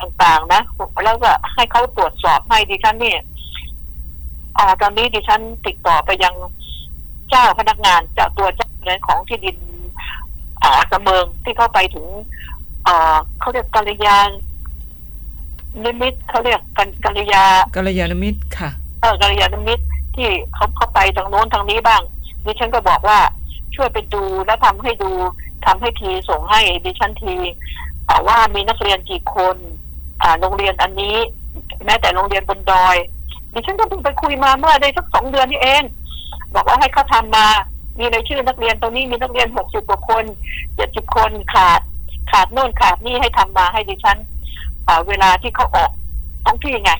[0.00, 0.62] ต่างๆ นะ
[1.04, 3.20] แล้วก็ให้เขาตรวจสอบให้ดิฉันเนี่ย
[4.58, 6.34] อ่าตอนนี้ดิฉันติดต่อไปยัง
[7.30, 9.56] เจ้าพนักงานเจ้าตัวเจ้าเนี่ยของที่ดิน
[10.62, 12.06] อ่าเสมิงที่เข้าไปถึง
[12.86, 14.18] อ่าเขาเรียกกัลยา
[15.84, 17.44] นิมิตเขาเรียกกันกัลยา
[17.76, 18.70] กัลยาณมิตรค่ะ
[19.00, 19.84] เออกัลยาณมิตร
[20.16, 22.02] ที่เขาเข้าไปทางโน้นทางนี้บ้าง
[22.44, 23.18] ดิฉันก็บอกว่า
[23.80, 25.10] ช่วยไปดูแล้วทำให้ดู
[25.66, 27.34] ทำให้ทีส่งให้ดิฉันที
[28.28, 29.56] ว่ามีนักเรียนกี่คน
[30.22, 31.16] อ่าโรงเรียนอันนี้
[31.84, 32.96] แม้แต่โรงเรียนบนดอย
[33.52, 35.82] ดิฉันก็เพิ่งไปคุยมาเมื่อได้สักสองเดือนนี่เอง
[36.54, 37.46] บอกว่าให้เขาทำมา
[37.98, 40.24] มีรายชื่อนักเรียนตรงนี้มีนักเรียนหกสิบกว่าคน
[40.76, 41.80] เจ็ดสิบคนขาด
[42.30, 44.18] ขาดโน่นขาดนี่ให้ทำมาให้ดิฉัน
[45.08, 45.90] เวลาที่เขาออก
[46.44, 46.92] ท้องที่ไง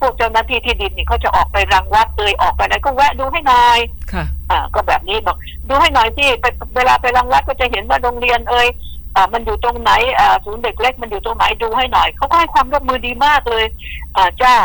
[0.00, 3.78] พวกเจ้าหน้าที่ที่ดินนี่เขาจะออกไปรังวัดเลยออกไปไหนก็แวะดูให้หน่อย
[4.12, 5.36] ค่ะ อ่า ก็แบบนี้บอก
[5.70, 6.44] ดูให้หน่อยสิไป
[6.76, 8.68] เวลาไปรังวัดก็จะเห็นว่าโรงเรียนเอ่ย
[9.16, 13.64] อ่ามันอยู่ตรงไหนอ่าศูนย์เด็กเล็กมันอยู่ตรงไหนดูให้หน่อยเขาก็ให้ความร่วมมือดีมากเลย
[14.16, 14.56] อ่าเจ้า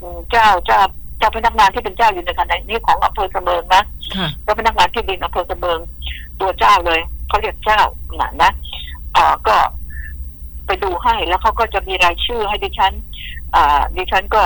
[0.00, 0.80] อืมเจ้าเจ้า
[1.18, 3.82] เจ้าพนักงานที่เป็นเจ้าอยู่ในขณะนี้ของอำเภอสะเมิงนะ
[4.16, 5.78] ค่ะเจ้าพนักงานที่ดินอำเภอสะเมิง
[6.40, 7.80] ตัวเจ้าเลยเขาเรียกเจ้า
[8.16, 8.50] หนะนะ
[9.16, 9.56] อ่าก็
[10.66, 12.92] ไปดูให้แล้วเขาก็จะมีรายชื่อให้ดิฉัน
[13.54, 14.42] อ่าดิฉันก็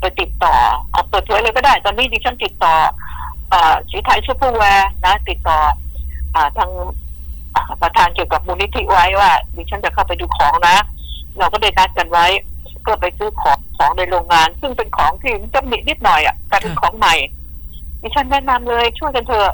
[0.00, 0.54] ไปติดต่อ
[0.90, 3.19] เอาเปิดเผยเลยก็ได้ ตอนนี้ดิฉันติดต่ออ่า
[3.90, 5.58] ศรีไทยซูเปอร์แวร์นะ ติดต่อ
[6.34, 6.70] อทาง
[7.82, 10.76] ประธานเกี่ยวกับมูลนิธิไว้ว่าดิฉันจะเข้าไปดูของนะ
[11.38, 12.26] เราก็ได้นัดกันไว้
[12.86, 17.14] ก็ไปซื้อของของในโรงงาน ซึ่งเป็นของที่จำหนจะมีนิดหน่อยอะแต่เป็นของใหม่
[18.02, 19.52] ดิฉันแนะนำเลยช่วยกันเถอะ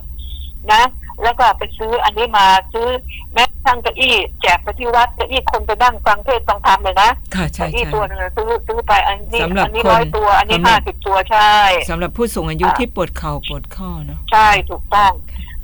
[0.72, 0.82] นะ
[1.22, 2.86] แล้วก็ไปซื้ออันนี้มาซื้อ
[3.32, 11.54] แม้ กระทั่งเก้าอี้แจกไปที่วัดเก้าอี้คนไปนั่งฟังเทศน์ฟังธรรมเลยนะค่ะใช่เก้าอี้ใช่ตัวหนึงอะซื้อซื้อไปอันนี้สำหรับอันี้คนร้อยตัวอันนี้สำหรัห้าบสิบตัวใช่
[11.90, 15.12] สำหรับผู้สูงอายุอ่า ที่ปวดเข่าปวดข้อเนาะ ใช่ถูกต้อง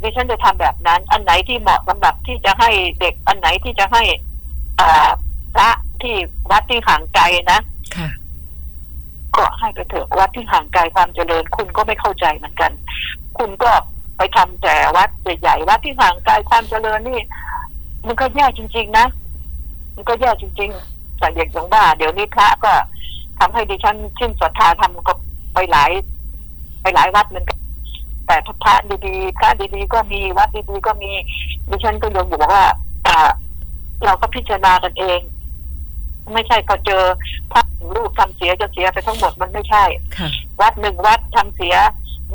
[0.01, 4.03] ดิฉันจะทำแบบนั้น อันไหนที่เหมาะสำหรับที่จะให้เด็กอันไหนที่จะให้
[4.81, 5.09] อ่า
[5.55, 5.71] พระ
[6.03, 6.15] ที่
[6.51, 7.61] วัดที่ห่างไกลนะ
[7.97, 8.09] ค่ะ
[9.37, 12.73] ก็ให้ไปเถอะวัดที่ห่างไกลความเจริญ คุณก็ไม่เข้าใจเหมือนกัน
[13.39, 13.73] คุณก็
[14.17, 15.11] ไปทำแต่วัด
[15.41, 17.21] ใหญ่ๆวัดที่ห่างไกลความเจริญนี่
[18.07, 19.07] มันก็แย่จริง ๆ นะ
[19.95, 22.73] มันก็แย่จริงๆแต่เด็กอย่างว่าเดี๋ยวนี้พระก็
[23.39, 25.15] ทำให้ดิฉันชื่นศรัทธาทำก็
[25.55, 25.91] ไปหลาย
[26.83, 27.59] ไปหลายวัดเหมือนกัน
[28.27, 28.75] แต่พระ
[29.07, 31.11] ดีๆพระดีๆก็มีวัดดีๆก็มี
[31.69, 32.65] ดิฉันก็ยังบอกว่า
[33.07, 33.31] อ่า
[34.05, 35.21] เราก็พิจารณากันเอง
[36.35, 37.03] ไม่ใช่พอเจอ
[37.53, 39.85] พระหนึ่งรูปทำเสียจะเสียไปทั้งหมดมันไม่ใช่
[40.17, 40.29] ค่ะ
[40.61, 41.75] วัดหนึ่งวัดทำเสีย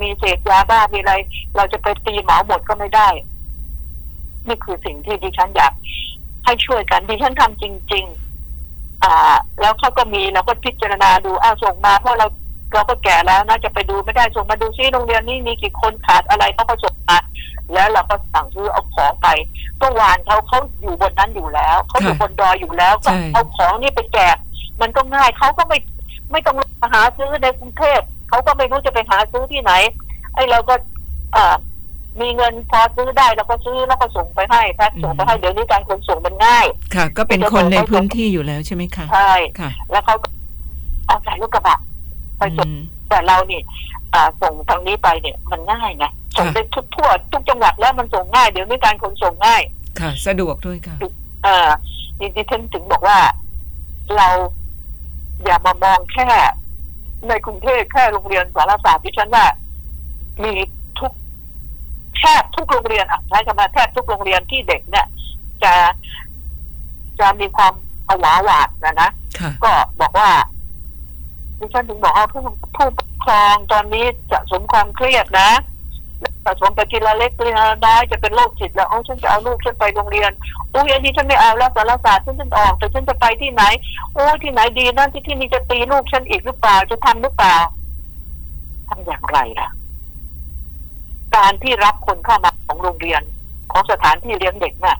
[0.01, 1.13] มีเสพยาบ้ามีอะไร
[1.55, 3.09] เราจะไปตีเหมาหมดก็ไม่ได้
[4.47, 5.73] นี่คือสิ่งที่ดิฉันอยาก
[6.45, 8.05] ให้ช่วยกันดิฉันทำจริง
[8.53, 12.27] ๆ อ่า แล้วเขาก็มีเราก็พิจารณาดูอ้าวส่งมาเพราะเรา
[12.73, 17.17] เราก็แก่แล้วนะจะไปดูไม่ได้ส่งมาดูซิโรงเรียนนี้มีกี่คนขาดอะไรเขาก็ส่งมา
[17.73, 19.27] แล้วเราก็สั่งซื้อเอาของไป
[19.81, 24.37] ก็วานเขาเขาอยู่บนนั้นอยู่แล้วเขาอยู่บนดอยอยู่แล้วก็เอาของนี่ไปแจก
[24.81, 25.77] มันก็ง่ายเขาก็ไม่
[26.31, 26.55] ไม่ต้อง
[26.93, 29.71] หาซื้อในกรุงเทพเขาก็ไม่รู้จะไปหาซื้อที่ไหน
[30.33, 30.75] ไอ้เราก็
[31.33, 31.55] เอ่อ
[32.21, 40.27] มีเงินพอซื้อได้เราก็ซื้อแล้วก็ส่งไปให้แพ็คส่งไปให้เดี๋ยวนี้การขนส่งมันง่าย ค่ะ ก็เป็นคนในพื้นที่อยู่แล้วใช่ไหมคะใช่ค่ะ แล้วเขาก็
[41.07, 41.79] เอาใส่ลูกกระบะ
[42.37, 43.63] ไปส่งอืมแต่เราเนี่ย
[44.13, 46.05] อ่าส่งทางนี้ไปเนี่ยมันง่ายไง
[46.37, 49.61] ส่งค่ะไปทุกทั่วทุกจังหวัดแล้วมันส่งง่ายเดี๋ยวนี้การขนส่งง่าย
[49.99, 50.95] ค่ะ สะดวกด้วยค่ะ
[51.43, 51.69] เอ่อ
[52.19, 53.19] ดิดิฉันถึงบอกว่า
[54.15, 54.27] เรา
[55.45, 56.29] อย่ามามองแค่
[57.27, 59.45] ในกรุงเทพแค่โรงเรียนสารศาสตร์ดิฉันว่า
[60.43, 60.76] มีทุก
[62.17, 65.05] แทบทุกโรงเรียนอะใช้คำว่าแทบทุกโรงเรียนที่เด็กเนี่ย
[65.63, 65.73] จะ
[67.19, 67.73] จะมีความ
[68.07, 70.29] ผวาหวาดนะนะค่ะก็บอกว่า
[71.59, 72.41] ดิฉันถึงบอกว่าผู้
[72.75, 75.49] ผู้ปกครองตอนนี้จะสมความเครียดนะ
[76.45, 80.31] สะสมไปทีละเล็กทีละน้อยจะเป็นโรคจิตแล้วโอ้ฉันจะเอาลูกฉันไปโรงเรียน
[80.73, 83.63] อุ้ยอันนี้ฉันไม่เอาแล้วสารศาสตร์ฉันจะออก แต่ฉันจะไปที่ไหน
[84.13, 87.55] โอ้ยที่ไหนดีนั่นที่ที่นี่จะตีลูกฉันอีกหรือเปล่าจะทำหรือเปล่า
[88.87, 89.69] ทำอย่างไรล่ะ
[91.37, 93.21] การที่รับคนเข้ามาของโรงเรียน
[93.71, 94.97] ของสถานที่เลี้ยงเด็กน่ะ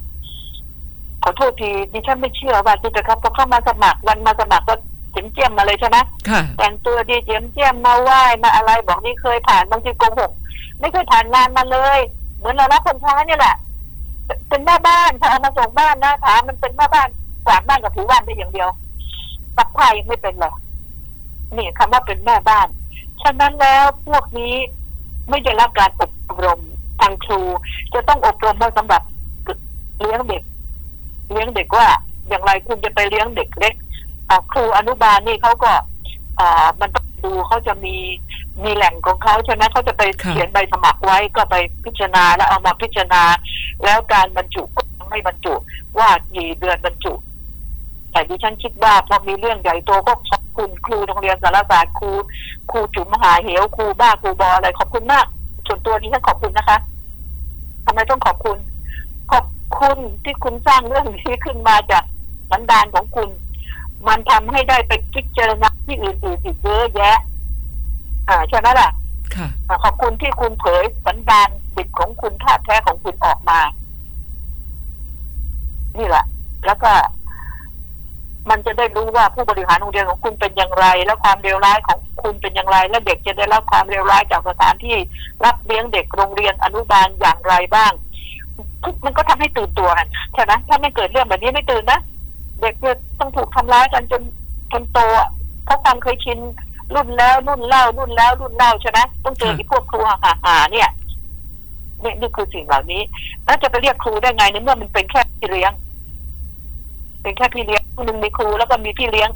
[1.23, 4.75] ขอโทษทีดิฉันไม่เชื่อว่าที่จะครับพอเข้ามาสมัครวันมาสมัครก็
[5.11, 5.97] เจียมเจียมมาเลยใช่ไหม
[6.29, 10.31] ค่ะแต่งตัวดีเจียมเจียมมาไหว้มาอะไรบอกนี่เคยผ่านบางทีโกหก
[10.79, 11.99] ไม่เคยผ่านงานมาเลย
[12.37, 13.55] เหมือนเรารับคนช้าเนี่ยแหละ
[14.49, 17.09] เป็นแม่บ้านค่ะเอามาส่งบ้านนะถามมันเป็นแม่บ้าน
[17.45, 18.69] กวาดบ้านกับถูบ้านได้อย่างเดียว
[19.57, 20.53] ปักผ้ายังไม่เป็นเลย
[21.55, 22.67] นี่คำว่าเป็นแม่บ้าน
[23.21, 24.53] ฉะนั้นแล้วพวกนี้
[25.29, 26.59] ไม่ได้รับการอบรม
[27.01, 27.41] ทางครู
[27.93, 29.01] จะต้องอบรมมาสำหรับ
[29.99, 30.43] เลี้ยงเด็ก
[31.31, 31.87] เลี้ยงเด็กว่า
[32.27, 33.73] อย่างไรคุณจะไปเลี้ยงเด็กเล็ก
[34.29, 35.71] อ่าครูอนุบาลนี่เขาก็
[36.39, 37.95] อ่ามันต้องดูเขาจะมี
[38.63, 43.23] มีแหล่งของเขาใช่ไหมเขาจะไปค่ะเขียนใบสมัครไว้ก็ไปพิจารณาแล้วเอามาพิจารณา
[43.83, 45.53] แล้วการบรรจุก็ยังไม่บรรจุ
[45.97, 47.13] ว่ากี่เดือนบรรจุ
[48.11, 50.13] แต่ดิฉันคิดว่าพอมีเรื่องใหญ่โตก็
[50.57, 52.09] ขอบคุณครูโรงเรียนสารศาสตร์ครู
[52.71, 55.25] ครูจุ๋มมหาเหวครูบ้าครูบออะไรขอบคุณมาก
[55.67, 56.77] ส่วนตัวดิฉันขอบคุณนะคะ
[57.85, 58.57] ทำไมต้องขอบคุณ
[59.31, 59.45] ขอบ
[59.79, 62.03] คุณที่คุณสร้างเรื่องนี้ขึ้นมาจาก
[62.49, 63.29] สันดานของคุณ
[64.07, 67.17] มันทำให้ได้ไปพิจารณาที่อื่นๆอีกเยอะแยะ
[68.29, 68.89] อ่าใช่ไหมล่ะ
[69.35, 73.59] ค่ะอ่าขอบคุณที่คุณเผยสันดานสิทธิ์ของคุณท่าตุแท้ของคุณออกมา
[75.97, 76.25] นี่แหละ
[76.65, 76.91] แล้วก็
[78.49, 84.97] มันจะได้รู้ว่าผู้บริหารโรงเรียนของคุณเป็นอย่างไร และความเลวร้ายของคุณเป็นอย่างไร และเด็กจะได้รับความเลวร้ายจากสถานที่
[85.45, 87.91] รับเลี้ยงเด็กโรงเรียนอนุบาลอย่างไรบ้าง
[89.05, 91.99] มันก็ทำให้ตื่นตัวกันใช่ไหมถ้าไม่เกิดเรื่องแบบนี้ไม่ตื่นนะ
[92.61, 94.21] เด็กจะต้องถูกทำร้ายกันจน
[94.71, 95.29] จนโตอะ
[95.65, 96.39] เพราะความเคยชิน
[96.93, 100.89] รุ่นแล้วรุ่นเล่ารุ่นแล้วรุ่นเล่าใช่ไหมต้องเจอที่พวกครูหาหาเนี่ย
[102.03, 103.01] นี่นี่คือสิ่งเหล่านี้
[103.45, 105.71] แล้วจะไปเรียกครูได้ไงในเมื่อมันเป็นแค่พี่เลี้ยง
[107.27, 109.29] เป็นแค่พี่เลี้ยงคนหนึ่งมีครูแล้วก็มีพี่เลี้ยง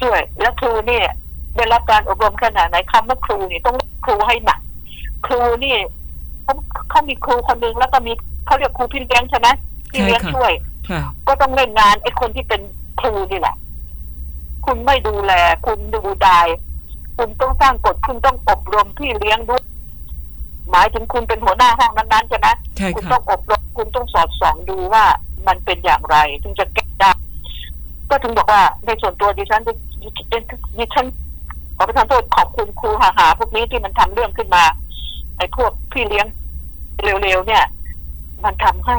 [0.00, 1.06] ช่วย แล้วครูเนี่ย
[1.56, 4.60] ได้รับการอบรมขนาดไหนคำว่าครูนี่ต้องครูให้หนัก
[5.26, 5.76] ครูนี่
[6.44, 6.54] เขา
[6.90, 8.12] เขามีครูคนหนึ่งแล้วก็มี
[8.46, 9.48] เขาเรียกครูพี่เลี้ยงใช่ไหม
[9.90, 10.52] พี่เลี้ยงใช่ค่ะช่วย
[10.88, 12.60] ค่ะก็ต้องเล่นงานไอ้คนที่เป็น
[13.00, 13.56] ครูนี่แหละ
[14.66, 15.32] คุณไม่ดูแล
[15.66, 16.46] คุณดูดาย
[17.16, 19.62] คุณต้องสร้างกฎคุณต้องอบรมพี่เลี้ยงด้วย
[20.70, 25.04] หมายถึงคุณเป็นหัวหน้าห้องนั้นๆใช่ไหมใช่คุณค่ะต้องอบรมคุณต้องสอดส่องดูว่า
[25.46, 29.62] มันเป็นอย่างไร ถึงจะแก็ถึงบอกว่าในส่วนตัวดิฉัน
[30.78, 31.06] ดิฉัน
[31.76, 34.64] ขอประทานโทษขอบคุณครูหาหาพวกนี้ที่มันทำเรื่องขึ้นมา
[35.36, 36.26] ไอ้พวกพี่เลี้ยง
[37.04, 37.64] เร็วๆเนี่ย
[38.44, 38.96] มันทำให้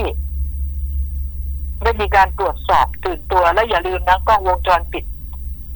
[1.84, 5.04] ได้มีการตรวจสอบตื่นตัวและอย่าลืมนะกล้องวงจรปิด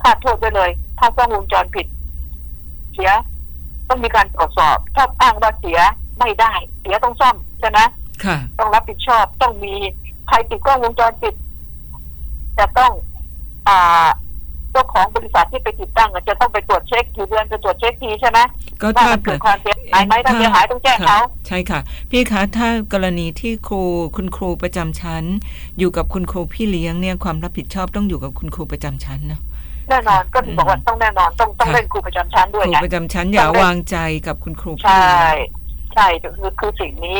[0.02, 0.70] ถ้าโทษไปเลย
[1.00, 1.88] ถ้ากล้องวงจรปิด
[2.94, 3.12] เสีย
[3.88, 5.80] ต้องมีการตรวจสอบถ้าอ้างว่าเสีย
[6.20, 7.80] ไม่ได้ เสียต้องซ่อมใช่ไหม
[8.26, 9.74] ค่ะต้องรับผิดชอบต้องมี
[10.28, 11.36] ใครติดกล้องวงจรปิด
[12.58, 12.92] จะต้อง
[13.70, 14.08] อ่า
[14.72, 18.40] เจ้าของบริษัทที่ไปติดตั้งอะจะต้องไปตรวจเช็คกี่เดือนจะตรวจเช็คทีใช่ไหม
[18.82, 21.80] ก็ว่าถ้ามันเกิเกิดดความเสียหายไหมถ้าเสียหายต้องแจ้งเขาใช่ค่ะ
[22.12, 23.82] พี่คะถ้ากรณีที่ครู
[24.16, 25.24] คุณครูประจำชั้น
[25.80, 29.42] อยู่กับคุณครูพี่เลี้ยงเนี่ยความรับผิดชอบต้องอยู่กับคุณครูประจำชั้นเนาะ
[29.90, 33.98] แน่นอนก็ถึงบอกว่าต้องแน่นอนต้องต้องค่ะเล่นครูประจำชั้นด้ควยรูไงประจำชั้นอย่าวางใจ
[34.28, 37.18] กับคุณครูพี่ใช่เลี้ยงใช่คือคือสิ่งนี้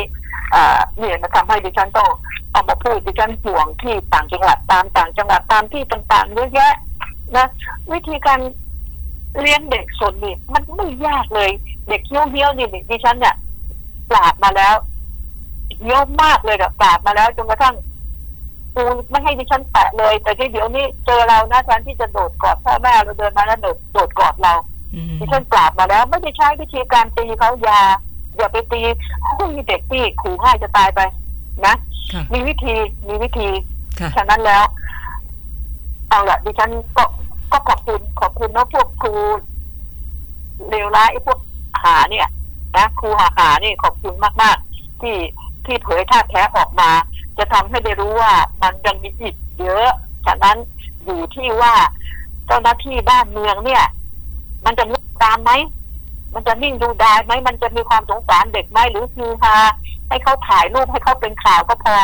[0.54, 2.10] อ่าเนี่ยนะทำให้ดิฉันต้อง
[2.56, 6.74] เอามาพูดดิฉันห่วงที่ต่างจังหวัดตามต่างจังหวัดตามที่ต่างๆเยอะแยะ
[7.36, 7.48] นะ
[7.92, 8.40] วิธีการ
[9.40, 11.50] เลี้ยงเด็กสนนี่มันไม่ยากเลย
[11.88, 13.36] เด็กเหี้ยวเหี้ยวๆนี่ดิฉันเนี่ย
[14.10, 14.76] ปราบมาแล้ว
[15.88, 17.76] เยอะมากเลยอะปราบมาแล้วจนกระทั่ง
[18.74, 24.54] ครูไม่ให้ดิฉันแตะเลย แต่ที่เดี๋ยวนี้เจอเรานะแทนที่จะโดดกอดพ่อแม่เราเดินมาแล้วโดดโดดกอดเรา
[24.96, 27.80] อืมดิฉันปราบมาแล้ว ไม่ได้ใช้วิธีการตีเขาอย่า
[28.38, 28.82] อย่าไปตี
[29.38, 31.02] ผู้เด็กที่ขู่ง่ายจะตายไป
[31.66, 31.76] นะ
[32.14, 32.76] ค่ะ มีวิธี
[33.08, 33.50] มีวิธี
[34.00, 34.64] ค่ะ ฉะนั้นแล้ว
[36.10, 37.04] เอาละดิฉันก็
[37.52, 39.14] ก็ขอบคุณขอบคุณนะพวกครู
[40.70, 41.40] เลวร้ายไอ้พวก
[41.84, 42.28] หาเนี่ย
[42.76, 45.18] นะครูหาหานี่ขอบคุณมาก ๆ ที่
[45.66, 46.90] ที่เผยท่าแท้ออกมา
[47.38, 49.90] จะทำให้ได้รู้ว่ามันยังมีอีกเยอะ
[50.26, 50.58] ฉะนั้น
[51.06, 51.74] อยู่ที่ว่า
[52.48, 53.84] เจ้าหน้าที่บ้านเมืองเนี่ย
[54.66, 55.52] มันจะนิ่งตามไหม
[56.34, 59.56] มันจะนิ่งดูดายไหมมันจะมีความสงสารเด็กไหมหรือคือฮา
[60.10, 61.96] ให้เขาถ่ายรูปให้เขาเป็นข่าวก็พอ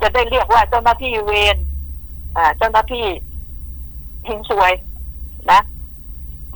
[0.00, 1.56] จะได้เรียกว่าเจ้าหน้าที่เวร
[2.36, 3.04] อ่าเจ้าหน้าที่
[4.24, 4.72] เฮงซวย
[5.50, 5.60] นะ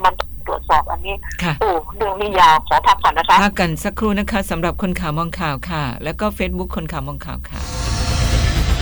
[0.05, 7.61] มันต้องตรวจสอบอันนี้ค่ะโอ้เรื่องนี้ยาวขอพักก่อนนะคะพักกันสักครู่นะคะสำหรับคนข่าวมองข่าวค่ะ แล้วก็ Facebook คนข่าวมองข่าวค่ะ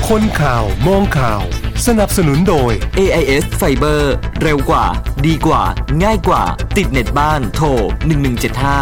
[0.08, 1.42] คนข่าวมองข่าว
[1.86, 4.02] สนับสนุนโดย AIS Fiber
[4.42, 4.86] เร็วกว่า
[5.26, 5.62] ดีกว่า
[6.02, 6.42] ง่ายกว่า
[6.76, 7.66] ติดเน็ตบ้านโทร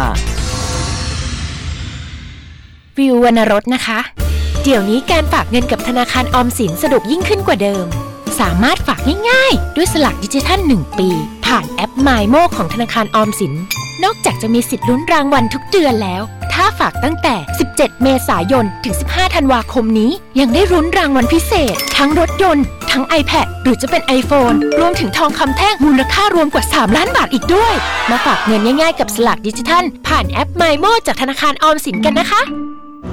[0.05, 0.74] 1175
[2.97, 3.99] วิววรรณรสนะคะ
[4.63, 7.85] เดี๋ยวนี้การฝากเงินกับธนาคารออมสินสะดวกยิ่งขึ้นกว่าเดิม
[8.39, 11.09] สามารถฝากง่ายๆ ด้วยสลักดิจิทัล 1 ปี
[11.45, 13.53] ผ่านแอป m ม m o ของธนาคารออมสิน
[14.03, 16.21] นอกจากจะมีสิทธิ์ลุ้นรางวัลทุกเดือนแล้ว
[16.53, 17.35] ถ้าฝากตั้งแต่
[17.69, 27.73] 17 เมษายน ถึง 15 ธันวาคมนี้ ยังได้ลุ้นรางวัลพิเศษ ทั้งรถยนต์ ทั้ง iPad หรือจะเป็น iPhone รวมถึงทองคำแท่งมูลค่ารวมกว่า 3 ล้านบาทอีกด้วย
[28.09, 32.41] มาฝากเงินง่ายๆ กับสลากดิจิทัล ผ่านแอป MyMo จากธนาคารออมสินกันนะคะ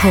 [0.00, 0.08] ทร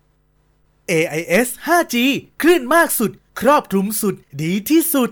[0.00, 1.96] 1115 AIS 5G
[2.42, 5.10] คลื่นมากสุด ครอบคลุมสุดดีที่สุด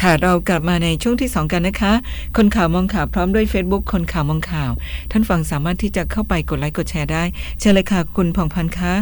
[0.00, 1.92] ค่ะเรากลับมาในช่วงที่ 2 กันนะคะ
[2.36, 4.70] คนข่าวมองข่าวพร้อมด้วย Facebook คนข่าวมองข่าว
[5.10, 7.22] ท่านฟังสามารถที่จะเข้าไปกดไลค์กดแชร์ได้
[7.58, 8.94] เชิญเลยค่ะคุณผ่องพันธ์คะ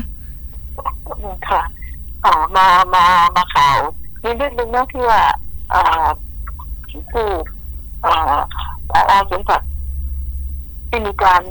[1.48, 1.62] ค่ะ
[2.24, 3.04] อ่ามามา
[3.36, 3.78] มาข่าว
[4.22, 5.22] มีเรื่องหนึ่งนะที่ว่า
[5.72, 6.06] อ่า
[7.12, 7.26] ผู้
[8.04, 8.38] อ่า
[8.90, 9.68] พอสวนสัตว์
[10.88, 11.42] ที่มีการ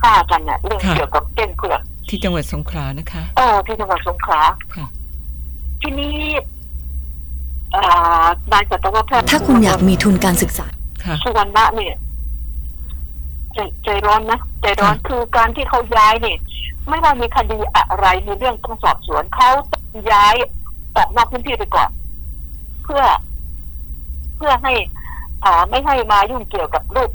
[0.00, 4.40] ฆ่ากันเนี่ยเรื่องเกี่ยวกับเก้งเผือกที่จังหวัดสงขลานะคะเออที่จังหวัดสงขลา
[4.76, 4.86] ค่ะ
[5.82, 6.14] ที่นี้
[7.74, 10.66] อ่านายสัตวแพทย์ถ้าคุณอยากมีทุนการศึกษา
[11.04, 11.94] ค่ะ สุวรรณะเนี่ย
[13.54, 16.38] ใจใจร้อนนะใจร้อนคือการที่เขาย้ายเนี่ย
[16.88, 20.34] ไม่ว่ามีคดีอะไรมีเรื่องต้องสอบสวนเขาต้องย้าย
[20.96, 21.90] ออกนอกพื้นที่ไปก่อน
[22.84, 23.02] เพื่อ
[24.36, 24.72] เพื่อให้
[25.44, 27.10] อ่าไม่ให้มายุ่งเกี่ยวกับรูป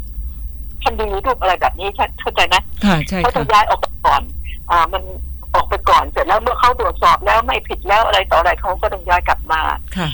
[0.83, 1.87] คดีรูปอะไรแบบนี้
[2.21, 4.21] เข้าใจไหมค่ะใช่เขาจะค่ะย้ายออกไปก่อน
[4.69, 5.03] อ่า มัน
[5.55, 9.61] ออกไปก่อนเสร็จแล้วเมื่อเขาตรวจสอบแล้วไม่ผิดแล้วอะไรต่ออะไรเขาก็ต้องย้ายกลับมา
[9.97, 10.09] ค่ะ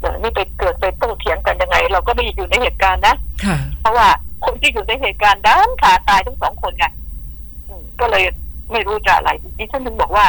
[0.00, 4.08] เดี๋ยวนี่ไปเกิดไปโต้เถียงกันยังไง เราก็ไม่ได้อยู่ในเหตุการณ์นะค่ะ เพราะว่า
[4.44, 6.84] คนที่อยู่ในเหตุการณ์ด้านขาตายทั้งสองคนไง
[7.68, 8.24] อืมก็เลย
[8.72, 10.26] ไม่รู้จะอะไรดิฉันถึงบอกว่า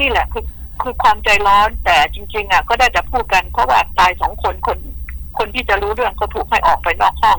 [0.00, 0.44] นี่แหละคือ
[0.82, 4.78] คือความใจร้อนแต่จริง ๆ อะ ก็ได้แต่พูดกันเพราะว่าตายสองคนคน
[5.38, 7.38] คนที่จะรู้เรื่องก็ถูกให้ออกไปนอกห้อง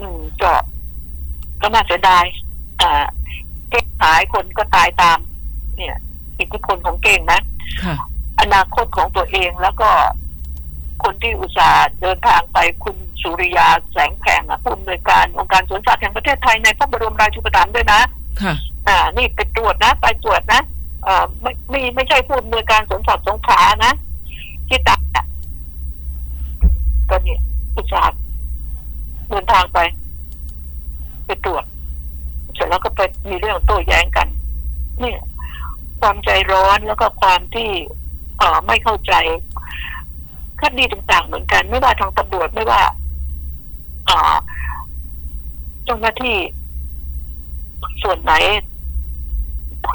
[0.00, 0.52] อืมก็
[1.60, 2.24] ก็น่าเสียดาย
[2.80, 3.04] อ่า
[3.72, 5.18] เก้งหายคนก็ตายตาม
[5.76, 5.96] เนี่ย
[6.38, 7.40] อิทธิพลของเก้งนะ
[7.82, 7.94] ค่ะ
[8.40, 9.88] อนาคตของตัวเองแล้วก็
[11.02, 18.00] คนที่อุตส่าห์เดินทางไปคุณสุริยาแสงแผงอะผู้อำนวยการองค์การสวนสัตว์แห่งประเทศไทยในพระบรมราชูปถัมภ์ด้วยนะ
[18.42, 18.54] ค่ะ
[18.88, 20.60] อ่า นี่ไปตรวจนะ ไปตรวจนะ
[21.04, 23.92] เอ่อไม่ไม่ไม่ใช่ผู้อำนวยการสวนสัตว์สงขลานะ
[24.68, 25.24] ที่ตายอะ
[27.10, 27.40] ก็เนี่ย
[27.76, 28.18] อุตส่าห์
[29.28, 29.78] เดินทางไป
[31.26, 31.64] ไปตรวจ
[32.62, 34.28] เสร็จแล้วก็ไปมีเรื่องโต้แย้งกัน
[35.00, 35.18] เนี่ย
[36.00, 37.70] ความใจร้อนแล้วก็ความที่
[38.38, 39.12] เอ่อไม่เข้าใจ
[40.60, 42.82] คดีต่างๆเหมือนกัน ไม่ว่าทางตำรวจไม่ว่า
[44.06, 44.34] เอ่อ
[45.84, 46.36] เจ้าหน้าที่
[48.02, 48.32] ส่วนไหน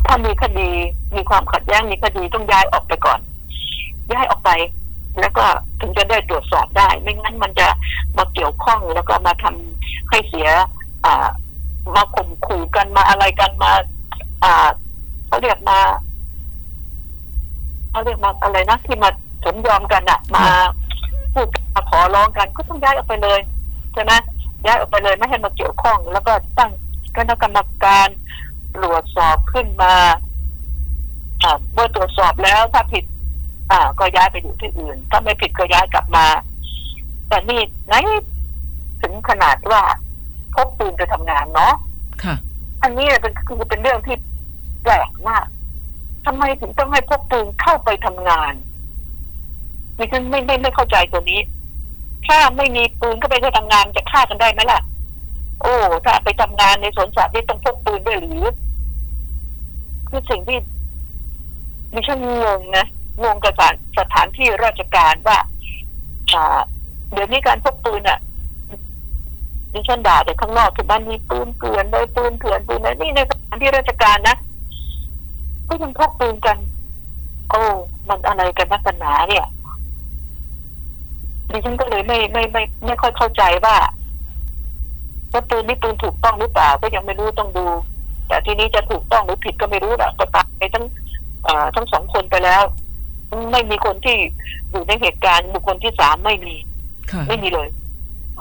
[0.07, 0.69] ถ้ามีคดี
[1.15, 3.19] มีความขัดแย้งมีคดีต้องย้ายออกไปก่อน
[4.11, 4.49] ย้ายออกไป
[5.19, 5.45] แล้วก็
[5.79, 7.67] ถึงจะได้ตรวจสอบได้ ไม่งั้นมันจะ
[8.17, 10.47] มาเกี่ยวข้องแล้วก็มาทำให้เสีย
[11.05, 11.27] อ่า
[11.95, 13.71] มาข่มขู่กันมาอะไรกันมา
[14.43, 14.67] อ่า
[15.27, 15.79] เขาเรียกมา
[17.89, 19.09] เขาเรียกมาอะไรนะที่มา
[19.43, 20.45] สมยอมกันอะมา
[21.73, 23.39] มาขอร้องกันก็ต้องย้ายออกไปเลย
[23.93, 24.13] ใช่ไหม
[24.65, 26.71] ย้ายออกไปเลยไม่ให้มาเกี่ยวข้อง แล้วก็ตั้ง
[27.15, 28.07] คณะกรรมการ
[28.75, 29.93] ตรวจสอบขึ้นมา
[31.43, 33.03] อ่าเมื่อตรวจสอบแล้วถ้าผิด
[33.71, 36.25] อ่า ก็ย้ายไปอยู่ที่อื่น ถ้าไม่ผิดก็ย้ายกลับมา
[37.27, 37.93] แต่นี่ไหน
[39.01, 39.81] ถึงขนาดว่า
[40.55, 41.73] พกปืนไปทำงานเนาะ
[42.23, 42.35] ค่ะ
[42.83, 44.15] อันนี้เป็นคือเป็นเรื่องที่
[44.83, 45.45] แปลกมาก
[46.25, 48.53] ทำไมถึงต้องให้พกปืนเข้าไปทำงาน
[49.97, 51.41] ดิฉันไม่ไม่ไม่เข้าใจตัวนี้
[52.27, 54.81] ถ้าไม่มีปืนก็ไปไปทำงานจะฆ่ากันได้ไหมล่ะ
[55.61, 55.73] โอ้
[56.05, 58.45] ถ้าไปทำงานในสวนสัตว์นี่ต้องพกปืนด้วยหรือ
[60.09, 60.57] คือสิ่งที่
[61.93, 62.85] ดิฉันงงนะ
[63.23, 65.37] งงกับสถานสถานที่ราชการว่า
[66.33, 66.59] อ่า
[67.11, 68.19] เดี๋ยวนี้การพกปืนอะ
[69.77, 74.35] ดิฉันด่าแต่ข้างนอกคือบ้านมีปืนเกลื่อนเลยปืนเกลื่อนปืนอะไรนี่ในสถานที่ราชการนะ
[75.67, 76.57] ก็ยังพกปืนกัน
[77.49, 77.61] โอ้
[78.07, 79.45] มันอะไรกันนักกันหนาเนี่ย
[81.51, 83.75] ดิฉันก็เลยไม่ไม่ไม่ ไม่ค่อยเข้าใจว่า
[85.33, 87.65] ว่าปืนนี่ปืนถูกต้องหรือเปล่า ก็ยังไม่รู้ต้องดู
[88.27, 90.85] แต่ทีนี้จะถูกต้องหรือผิดก็ไม่รู้แหละก็ตายไปทั้ง
[91.43, 92.63] เอ่อทั้งสองคนไปแล้ว
[93.51, 94.17] ไม่มีคนที่
[94.71, 96.55] อยู่ในเหตุการณ์บุคคลที่สามไม่มี
[97.11, 97.69] ค่ะไม่มีเลย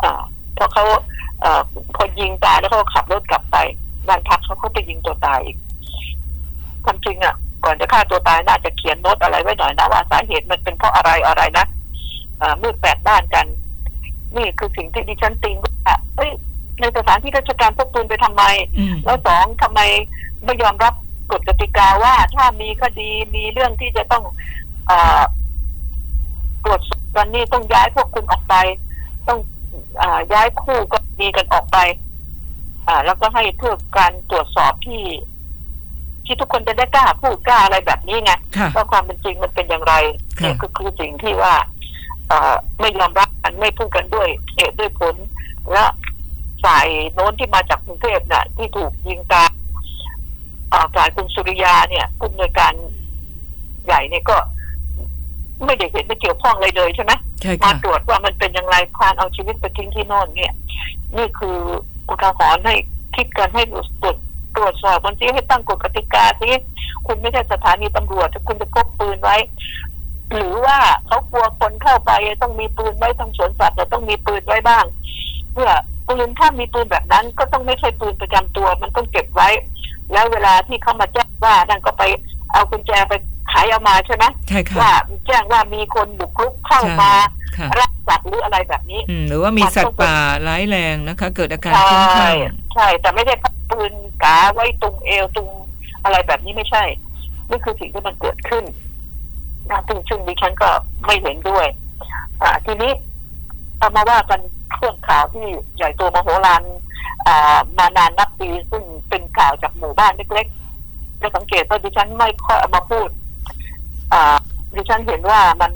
[0.02, 0.22] อ่า
[0.54, 1.02] เพราะเขาเอ่อ
[1.94, 3.56] พอยิงตายแล้วเขาก็ขับรถกลับไป
[4.08, 5.56] บ้านพักเขาเขาไปยิงตัวตายอีก
[6.84, 11.66] ความจริงอะ ก่อนจะฆ่าตัวตายน่าจะเขียนโน้ตอะไรไว้หน่อยนะว่าสาเหตุมันเป็นเพราะอะไรอะไรนะ
[12.40, 13.46] อ่ามืดแปดด้านกัน
[14.36, 16.30] นี่คือสิ่งที่ดิฉันติงว่าเอ้ย
[16.80, 18.44] ในสถานที่ราชการพกปืนไปทำไม
[18.78, 19.80] อืมแล้วสองทำไม
[20.44, 20.94] ไม่ยอมรับ
[21.32, 24.24] กฎกติกาว่าถ้ามีคดีมีเรื่องที่จะต้อง
[24.86, 25.22] เออ
[26.64, 28.54] ตรวจสอบกันนี่ต้องย้ายพวกคุณออกไป
[29.28, 29.55] ต้องอา
[30.32, 31.78] ย้ายคู่ก็มีกันออกไป
[32.88, 35.02] อ่าแล้วก็ให้เพื่อการตรวจสอบที่
[36.24, 39.94] ที่ทุกคนจะได้กล้าพูดกล้าอะไรแบบนี้ไงค่ะว่าความเป็นจริงมันเป็นอย่างไร
[40.38, 41.54] ค่ะนี่คือคือสิ่งที่ว่า
[42.28, 45.14] เอ่อไม่ยอมรับกันไม่พูดกันด้วยเหตุด้วยผล
[45.72, 45.84] และ
[46.64, 49.50] ฝ่ายโน้นที่มาจากกรุงเทพน่ะ ที่ถูกยิงตาย
[50.70, 52.72] เอ่อฝ่ายคุณสุริยาเนี่ยผู้อำนวยการ
[53.86, 54.36] ใหญ่เนี่ยก็
[55.64, 57.25] ไม่ได้เห็นไม่เกี่ยวข้องอะไรเลยใช่ไหมใช่
[57.64, 60.52] มาตรวจว่ามันเป็นอย่างไรพานเอาชีวิตไปทิ้งที่โน่นเนี่ย
[61.16, 61.58] นี่คือ
[62.08, 62.74] อุทาหรณ์ให้
[63.16, 64.16] คิดกันให้ตรวจ
[64.56, 66.50] ตรวจสอบมันซิให้ตั้งกฎกติกาซิ
[67.06, 69.36] คุณไม่ใช่สถานีตำรวจถ้าคุณจะพกปืนไว้
[70.32, 72.10] หรือว่าเขากลัวคนเข้าไป
[72.42, 74.84] ต้องมีปืนไว้ทั้งสวนสัตว์แต่ต้องมีปืนไว้บ้าง
[75.52, 75.70] เพื่อ
[76.08, 79.48] ปืนถ้ามีปืนแบบนั้นก็ต้องไม่ใช่ปืนประจำตัวมันต้องเก็บไว้
[80.12, 82.02] แล้วเวลาที่เขามาแจ้งว่านั่นก็ไป
[82.52, 83.14] เอากุญแจไป
[83.52, 84.92] ขายเอามาใช่ไหมใช่ค่ะว่า
[85.26, 87.12] แจ้งว่ามีคนบุกรุกเข้ามา
[87.56, 90.14] ค่ะรักสัตว์หรืออะไรแบบนี้อืมหรือว่ามีสัตว์ป่า
[90.48, 92.36] ร้ายแรงนะคะ เกิดอาการใช่คลุ้มคลั่ง
[92.74, 95.48] ใช่ แต่ไม่ได้พักปืนกาไว้ตรงเอวตรง
[96.02, 96.84] อะไรแบบนี้ไม่ใช่
[97.50, 98.64] นี่คือสิ่งที่มันเกิดขึ้น
[99.70, 100.68] นะซึ่งซึ่งดิฉันก็
[101.06, 101.66] ไม่เห็นด้วย
[102.42, 102.92] อ่าทีนี้
[103.78, 104.40] เอามาว่ากัน
[104.74, 106.62] เครื่องข่าวที่ใหญ่โตมโหฬาร
[107.26, 113.08] อ่ามานานนับปีซึ่งเป็นข่าวจากหมู่บ้านเล็กๆจะสังเกตว่าดิฉันไม่ค่อยเอามาพูด
[114.12, 114.36] อ่า
[114.74, 115.72] ดิฉันเห็นว่ามัน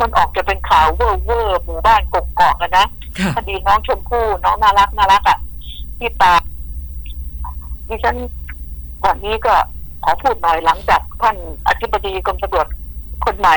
[0.00, 2.86] มันออกจะเป็นข่าวเวอร์เวอร์หมู่บ้านกกอกกันนะ
[3.18, 5.38] ค่ะคดีน้องชมพู่น้องน่ารักน่ารักอะ
[5.98, 6.40] ที่ตาย
[7.88, 8.16] ดิฉัน
[9.04, 9.54] วันนี้ก็
[10.04, 11.36] ขอพูดหน่อยหลังจากท่าน
[11.68, 12.66] อธิบดีกรมตำรวจ
[13.24, 13.56] คนใหม่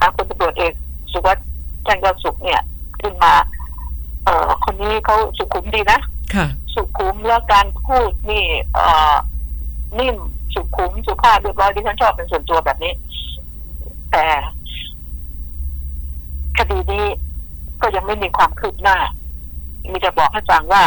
[0.00, 0.72] นะพลตำรวจเอก
[1.12, 1.46] สุวัฒน์
[1.84, 2.60] แจ้งยอดสุขเนี่ย
[3.00, 3.32] ขึ้นมา
[4.24, 6.00] เอ่อคนนี้เขาสุขุมดีนะ
[6.34, 9.14] ค่ะสุขุมแล้วการพูดนี่ เอ่อ
[9.98, 10.16] นิ่ม
[10.54, 12.92] สุขุมสุภาพเรียบร้อยที่ฉันชอบเป็นส่วนตัวแบบนี้
[14.12, 14.26] แต่
[16.58, 17.06] คดีนี้
[17.82, 18.96] ก็ยังไม่มีความคืบหน้า
[19.90, 20.84] มีจะบอกให้ฟังว่า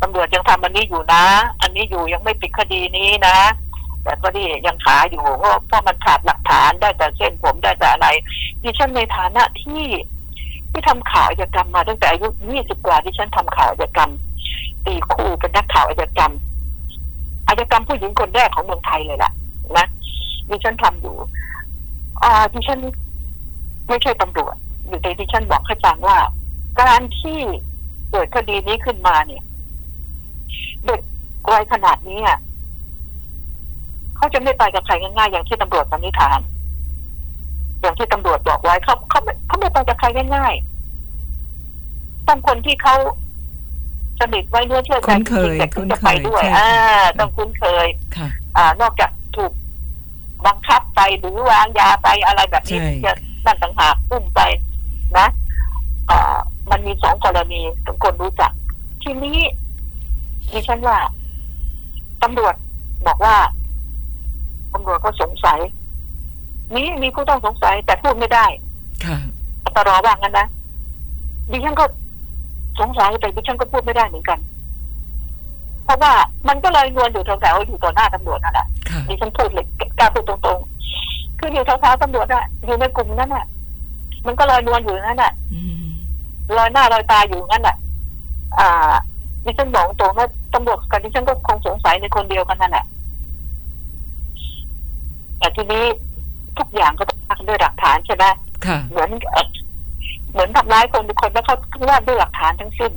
[0.00, 1.24] ตำรวจยังทำอันนี้อยู่นะ
[1.60, 3.36] อันนี้อยู่ยังไม่ปิดคดีนี้นะ
[4.02, 8.08] แต่ก็ดียังขาอยู่เพราะเพราะมันขาดหลักฐานได้แต่เส้นผมได้แต่อะไร
[8.62, 9.84] ดิฉันในฐานะที่
[10.70, 14.10] ที่ทำข่าวอาชญากรรมมาตั้งแต่อายุยี่สิบกว่าดิฉันทำข่าวอาชญากรรม
[14.86, 16.32] ตีคู่เป็นนักข่าวอาชญากรรม
[17.46, 19.32] อาชญากรรมผู้หญิงคนแรกของเมืองไทยเลยล่ะ
[19.76, 19.86] นะ
[20.48, 21.16] ดิฉันทำอยู่
[22.22, 22.80] อ่าดิฉัน
[23.88, 24.54] ไม่ใช่ตำรวจ
[24.86, 26.18] อยู่แต่ดิฉันบอกให้ฟังว่า
[26.80, 27.38] การที่
[28.10, 29.42] เกิดคดีนี้ขึ้นมาเนี่ย
[30.86, 31.00] เด็ก
[31.52, 32.38] วัยขนาดนี้อะ
[34.16, 36.40] เขาจะไม่ไปกับใครง่ายๆอย่างที่ตำรวจสันนิษฐาน
[37.80, 42.94] อย่างที่ตำรวจบอกไว้เขาเขาไม่เขาไม่ไปกับใครง่ายๆต้องคนที่เขา
[44.20, 47.86] สนิทไว้เนื้อเชื่อใจคุ้นเคยจริงๆแต่ถึคุ้งนจะเคไปยด้วยใช่อ่าค่ะต้องคุ้นเคย
[48.16, 49.52] ค่ะอ่านอกจากถูก
[50.46, 53.14] บังคับไปหรือวางยาไปอะไรแบบนี้ใช่ถึงจะ
[53.46, 54.40] นั่นต่างหากอุ้มไป
[55.18, 55.26] นะ
[56.10, 56.38] อ่า
[56.70, 58.52] มันมีสองกรณีทุกคนรู้จัก
[59.02, 59.38] ทีนี้
[60.52, 60.98] ดิฉันว่า
[62.22, 62.54] ตำรวจ
[63.06, 63.36] บอกว่า
[64.72, 65.60] ตำรวจก็สงสัย
[66.74, 68.46] นี้มีผู้ต้องสงสัย แต่พูดไม่ได้
[69.04, 69.18] ค่ะ
[69.76, 70.46] ตรอว่างั้นนะ
[71.50, 71.84] ดิฉันก็
[72.80, 74.38] สงสัยแต่ดิฉันก็พูดไม่ได้เหมือนกัน
[75.84, 76.12] เพราะว่า
[76.48, 79.66] มันก็เลยนวลอยู่แถวๆอยู่ต่อหน้าตำรวจนั่นแหละค่ะดิฉันพูดเลย
[79.98, 83.44] กล้าพูดตรงๆ คืออยู่แถวๆตำรวจอะอยู่ในกลุ่มนั้นอะ
[84.26, 85.88] มันก็ลอยนวลอยู่นั่นแหละอืม
[86.56, 87.76] ลอยหน้าลอยตาอยู่งั้นแหละ
[88.58, 88.92] อ่า
[89.44, 92.84] ดิฉันบอกตรงว่าตำรวจกับดิฉันก็คงสงสัยในคนเดียวกันนั่นแหละ
[95.38, 95.84] แต่ทีนี้
[96.58, 98.24] ทุกอย่างก็ต้องว่ากันด้วยหลักฐานใช่ไหม
[98.66, 99.46] ค่ะเหมือนเอ่อ
[100.32, 102.92] เหมือนทำร้ายคนทุกคนแล้วเขาต้องว่าด้วยหลักฐานทั้งสิ้น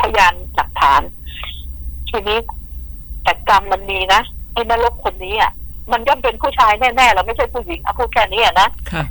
[0.00, 1.00] พยานหลักฐาน
[2.10, 2.38] ทีนี้
[3.22, 5.52] แต่กรรมมันมีนะไอ้นรกคนนี้อะ
[5.92, 9.04] มันย่อมเป็นผู้ชายแน่ๆเราไม่ใช่ผู้หญิงเอาพูดแค่นี้อะนะค่ะ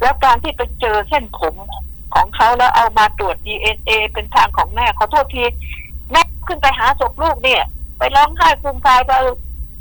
[0.00, 1.54] แล้วการที่ไปเจอเส้นผม
[2.14, 5.44] ของเขาแล้วเอามาตรวจดีเอ็นเอเป็นทางของแม่ขอโทษที
[6.10, 7.62] แม่ขึ้นไปหาศพลูกเนี่ย
[7.98, 9.18] ไปร้องไห้ฟูมฟายว่า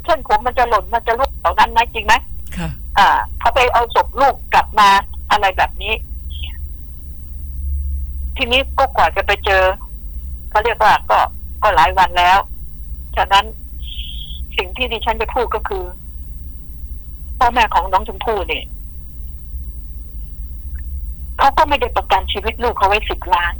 [0.06, 2.14] เส้นผมมันจะหล่นมันจะลุกเหล่านั้นไหมจริงไหม
[2.58, 3.08] ค่ะ อ่า
[3.40, 4.90] เขาไปเอาศพลูกกลับมา
[5.32, 5.94] อะไรแบบนี้
[8.38, 9.64] ทีนี้ก็กว่าจะไปเจอ
[10.50, 11.20] เขาเรียกว่าก็
[11.64, 12.38] ก็หลายวันแล้ว
[13.16, 13.46] ฉะนั้น
[14.58, 15.84] สิ่งที่ดิฉันจะพูดก็คือ
[17.38, 18.66] พ่อแม่ของน้องชมพู่เนี่ย
[21.38, 23.54] เขาก็ไม่ได้ประกันชีวิตลูกเขาไว้สิบล้าน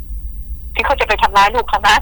[0.74, 1.98] ที่เขาจะไปทำร้ายลูกเขานะ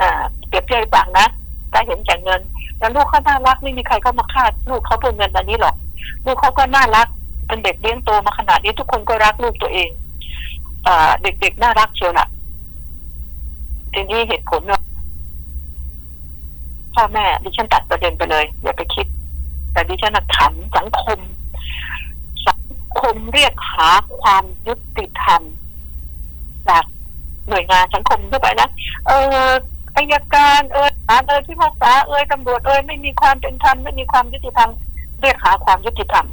[0.00, 1.26] อ่าเปรียบเทียบให้ฟังนะ
[1.72, 2.40] ถ้าเห็นแก่เงิน
[2.78, 5.74] แล้วลูกเขาน่ารักไม่มีใครเข้ามาฆ่าลูกเขาเพื่อเงินอันนี้หรอก
[6.24, 7.08] ลูกเขาก็น่ารัก
[7.46, 9.90] เป็นเด็กเลี้ยงโตมาขนาดนี้ทุกคนก็รักลูกตัวเอง
[10.86, 12.26] อ่าเด็กๆน่ารักเชียวล่ะ
[13.92, 14.89] ทีนี้เหตุผลว่าะ
[16.94, 19.06] พ่อแม่ดิฉันตัดประเด็นไปเลยอย่าไปคิด
[19.72, 21.18] แต่ดิฉันถามสังคม
[22.46, 22.60] สัง
[23.00, 23.88] คมเรียกหา
[24.20, 25.42] ความยุติธรรม
[26.68, 26.84] จาก
[27.48, 28.68] หน่วยงานสังคมทั่วไปนะ
[29.06, 29.12] เอ
[29.46, 29.48] อ
[29.96, 34.70] อายการเออศาลเออที่พากษาเออตำรวจเออไม่มีความเป็นธรรมไม่มีความยุติธรรม
[35.20, 36.26] เรียกหาความยุติธรรม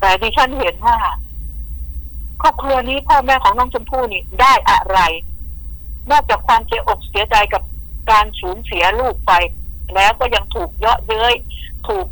[0.00, 0.96] แต่ดิฉันเห็นว่า
[2.42, 4.98] ครอบครัวนี้พ่อแม่ของน้องชมพู่นี่ได้อะไร
[6.10, 7.62] นอกจากความเสียอกเสียใจกับ
[8.10, 9.32] การสูญเสียลูกไป
[9.94, 11.34] แล้วก็ยังถูกเยาะเย้ย
[11.88, 12.06] ถูก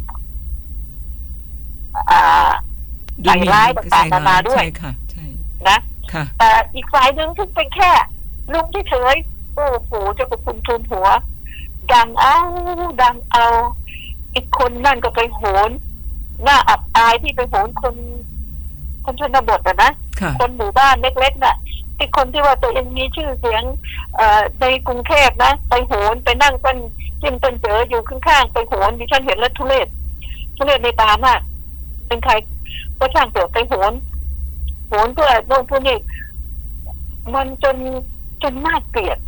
[2.11, 2.53] อ่า
[3.25, 5.27] ใส่ร้ายต่างๆนานาด้วยใช่ค่ะใช่
[5.69, 5.79] นะ
[6.13, 7.91] ค่ะแต่อีกฝ่ายหนึ่งซึ่งเป็นแค่
[8.53, 11.09] ลุงที่เฉยๆโอ้โหจะไปคุณทุนหัว
[11.93, 12.37] ดังเอา
[13.03, 13.45] ดังเอา
[14.35, 15.71] อีกคนนั่นก็ไปโหน
[16.43, 17.95] หน้าอับอายที่ไปโหนคน
[19.05, 19.91] คนชนบทอะนะ
[20.41, 21.57] คนหมู่บ้านเล็กๆน่ะ
[21.97, 23.63] ไอ้คนที่ว่าตัวเองมีชื่อเสียง
[24.19, 24.21] อ
[24.61, 26.79] ในกรุงเทพนะ ไปโหนไปนั่งเป็น
[27.23, 29.89] จิ้มเป็นเจออยู่ข้างๆไปโหนดิฉันเห็นแล้วทุเรศ
[30.57, 31.41] ทุเรศในตามาก
[32.07, 32.33] เป็นใคร
[32.99, 33.93] ก็ช่างเถอะไปโหน
[34.89, 35.99] โหนเพื่อโน่นพื่อนี่
[37.35, 37.77] มันจน
[38.43, 39.19] จนน่าเกลียด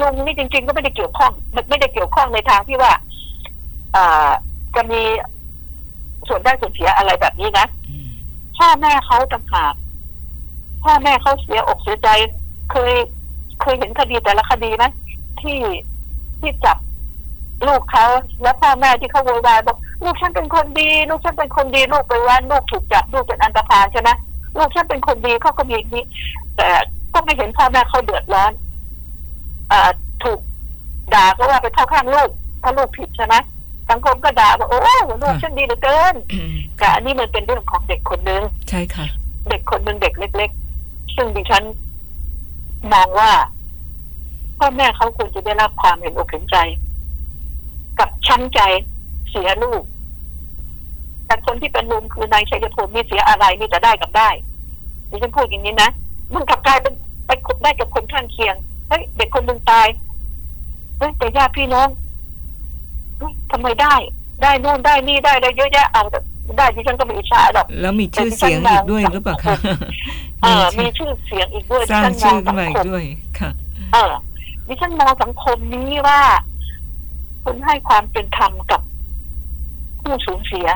[0.00, 1.32] ลุงนี่จริง ๆ ก็ไม่ได้เกี่ยวข้อง
[1.68, 2.92] ไม่ได้เกี่ยวข้องในทางที่ว่า
[3.96, 4.30] อ่า
[4.76, 5.00] จะมี
[6.28, 7.66] ส่วนได้ส่วนเสียอะไรแบบนี้นะ
[8.62, 9.74] พ่อแม่เขาต่างหาก
[10.84, 12.08] พ่อแม่เขาเสียอกเสียใจ
[12.70, 12.92] เคย
[13.60, 14.84] เคยเห็นคดีแต่ละคดีไหม
[15.40, 15.58] ที่
[16.40, 16.76] ที่จับ
[17.66, 18.06] ลูกเขา
[18.42, 24.10] แล้วพ่อแม่ที่เขาโวยวายบอกลูกฉันเป็นคนดี ลูกฉันเป็นคนดีลูกไปว่าลูกถูกจับลูกเป็นอันตรพานใช่ไหม
[24.56, 26.04] ลูกฉันเป็นคนดีเขาก็มีนี้
[26.56, 26.68] แต่
[27.14, 28.52] ก็ไม่เห็นพ่อแม่เขาเดือดร้อน
[29.70, 29.90] อ่า
[30.22, 30.40] ถูก
[31.14, 32.30] ด่าก็ว่าไปเข้าข้างลูก
[32.62, 33.34] ถ้าลูกผิดใช่ไหม
[33.92, 34.80] สังคมก็ด่าว่าโอ้
[35.22, 39.06] ลูกฉันดีเหลือเกินอืมแต่อันนี้มันเป็นเรื่องของเด็กคนนึงใช่ค่ะ
[39.48, 40.50] เด็กคนหนึ่งเด็กเล็ก
[40.82, 41.64] ๆ ซึ่งดิฉัน
[42.92, 43.30] มองว่า
[44.58, 46.56] พ่อแม่เขาควรจะได้รับความเห็นอกเห็นใจ
[47.98, 48.60] กับช้ำใจ
[49.30, 49.82] เสียลูก
[51.26, 54.30] แต่คนที่เป็นลุงคือนายชัยพลมีเสียอะไรมีแต่ได้กับได้
[55.10, 55.90] ดิฉันพูดอย่างนี้นะ
[56.34, 56.94] มันกลับกลายเป็น
[57.26, 58.54] ไปคบได้กับคนข้างเคียง
[58.88, 59.88] เฮ้ยเด็กคนหนึ่งตาย
[60.98, 61.96] เฮ้ยแต่ญาติพี่น้องเฮ้ย
[63.52, 63.94] ทำไมได้
[64.42, 66.18] ได้โน่นได้นี่ได้อะไรเยอะแยะเอาแต่
[66.58, 69.54] ได้ดิฉันก็ไม่อิจฉาหรอกแล้วมีชื่อเสียงอีกด้วยหรือเปล่าคะ
[70.42, 73.04] เออมีมีชื่อชื่อเสียงอีกด้วยสร้างดิฉัชื่อนมขึ้นสัมางอีคกมด้วย
[73.38, 73.50] ค่ะ
[73.92, 74.12] เออ
[74.66, 76.20] ดิฉันมองสังคมนี้ว่า
[77.44, 78.80] คุณให้ความเป็นธรรมกับ
[80.00, 80.68] ผู้สูญเสีย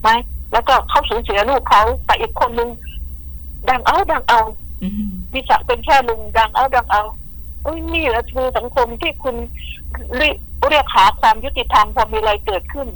[0.00, 0.08] ไหม
[0.52, 2.70] แล้วก็เขาสูญเสียลูกเขาแต่อีกคนนึง
[3.68, 4.40] ดังเอาดังเอา
[4.82, 7.02] อืมดิฉันเป็นแค่ลุงดังเอาดังเอา
[7.62, 9.36] เอ้ยนี่แหละคือสังคมที่คุณ
[10.16, 10.36] เรียก
[10.70, 12.88] เรียกหาความยุติธรรมพอมีอะไรเกิดขึ้น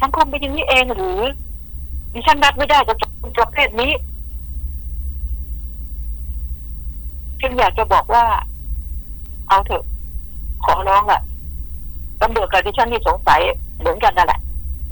[0.00, 1.20] สังคมเป็นอย่างนี้เองหรือ
[2.12, 3.92] ดิฉันรับไม่ได้กับคนประเภทนี้
[7.40, 8.24] จึงอยากจะบอกว่า
[9.48, 9.84] เอาเถอะ
[10.64, 11.20] ขอร้องอะ
[12.20, 13.40] ตำรวจกับดิฉันนี่สงสัย
[13.78, 14.40] เหมือนกันนั่นแหละ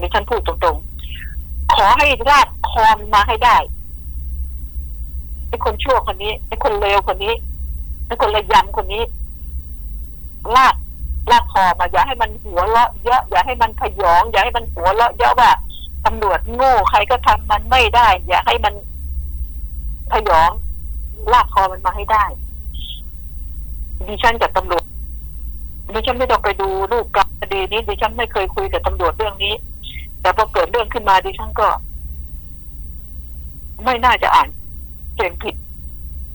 [0.00, 3.56] ดิฉันพูดตรงๆ ขอให้ลากคอมมาให้ได้
[5.48, 7.34] ไอ้คนชั่วคนนี้ไอ้คนเลวคนนี้
[8.06, 9.02] ไอ้คนระยำคนนี้
[10.56, 10.74] ลาก
[11.30, 15.50] ลากคอมาอย่าให้มันหัวเราะเยอะอย่าให้มันขยอง อย่าให้มันหัวเราะเยอะว่า
[16.06, 18.74] ตำรวจโง่ใครก็ทำมันไม่ได้ อย่าให้มัน
[20.12, 20.50] พยอง
[21.32, 22.24] ลากคอมันมาให้ได้
[24.08, 24.84] ดิฉันกับตำรวจ
[25.92, 29.54] ดิฉันไม่ต้องไปดูรูปการคดีนี้ดิฉันไม่เคยคุยกับตำรวจเรื่องนี้
[30.20, 31.68] แต่พอเกิดเรื่องขึ้นมาดิฉันก็
[33.84, 34.48] ไม่น่าจะอ่าน
[35.16, 35.54] เกณฑ์ผิด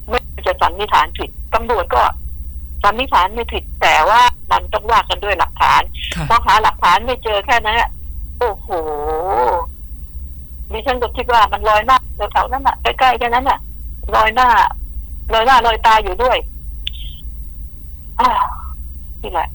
[0.10, 2.04] ไม่น่าจะสันนิษฐานผิดตำรวจก็
[2.84, 4.22] สันนิษฐานไม่ผิดแต่ว่า
[4.52, 5.82] มันต้องว่ากันด้วยหลักฐาน
[6.16, 7.90] ค่ะพอหาหลักฐานไม่เจอแค่นั้นอะ
[8.40, 8.68] โอ้โห
[10.72, 11.98] ดิฉันก็คิดว่ามันลอยหน้า
[12.32, 13.60] แถวๆนั้นอะใกล้ๆแค่นั้นอะ
[14.16, 14.48] ลอยหน้า
[15.34, 16.38] ลอยหน้าลอยตาอยู่ด้วย
[18.20, 18.34] อ้าว
[19.22, 19.50] นี่แหละ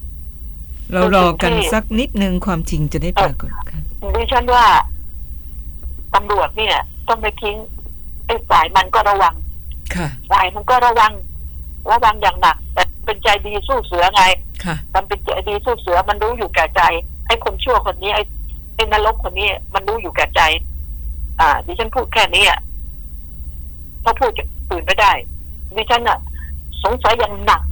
[0.93, 3.81] เรารอกันสักนิดนึงความจริงจะได้ปรากฏค่ะ
[4.17, 4.67] ดิฉันว่า
[6.15, 6.77] ตำรวจเนี่ย
[7.09, 7.57] ต้องไปทิ้ง
[8.27, 9.35] ไอ้ฝ่ายมันก็ระวัง
[9.95, 11.13] ค่ะฝ่ายมันก็ระวัง
[11.91, 12.62] ระวังอย่างหนักแต่
[13.13, 14.23] เป็นใจดีสู้เสือไง
[14.65, 16.83] ค่ะ มันเป็นใจดีสู้เสือมันรู้อยู่แก่ใจ
[17.27, 18.23] ไอ้คนชั่วคนนี้ไอ้
[18.75, 20.41] ไอ้นรกคนนี้ มันรู้อยู่แก่ใจ
[21.41, 22.61] อ่า ดิฉันพูดแค่นี้อะ
[24.01, 24.33] เพราะพูด
[24.71, 25.13] อื่นไม่ได้
[25.77, 26.19] ดิฉันอะ
[26.83, 27.63] สงสัยอย่างหนัก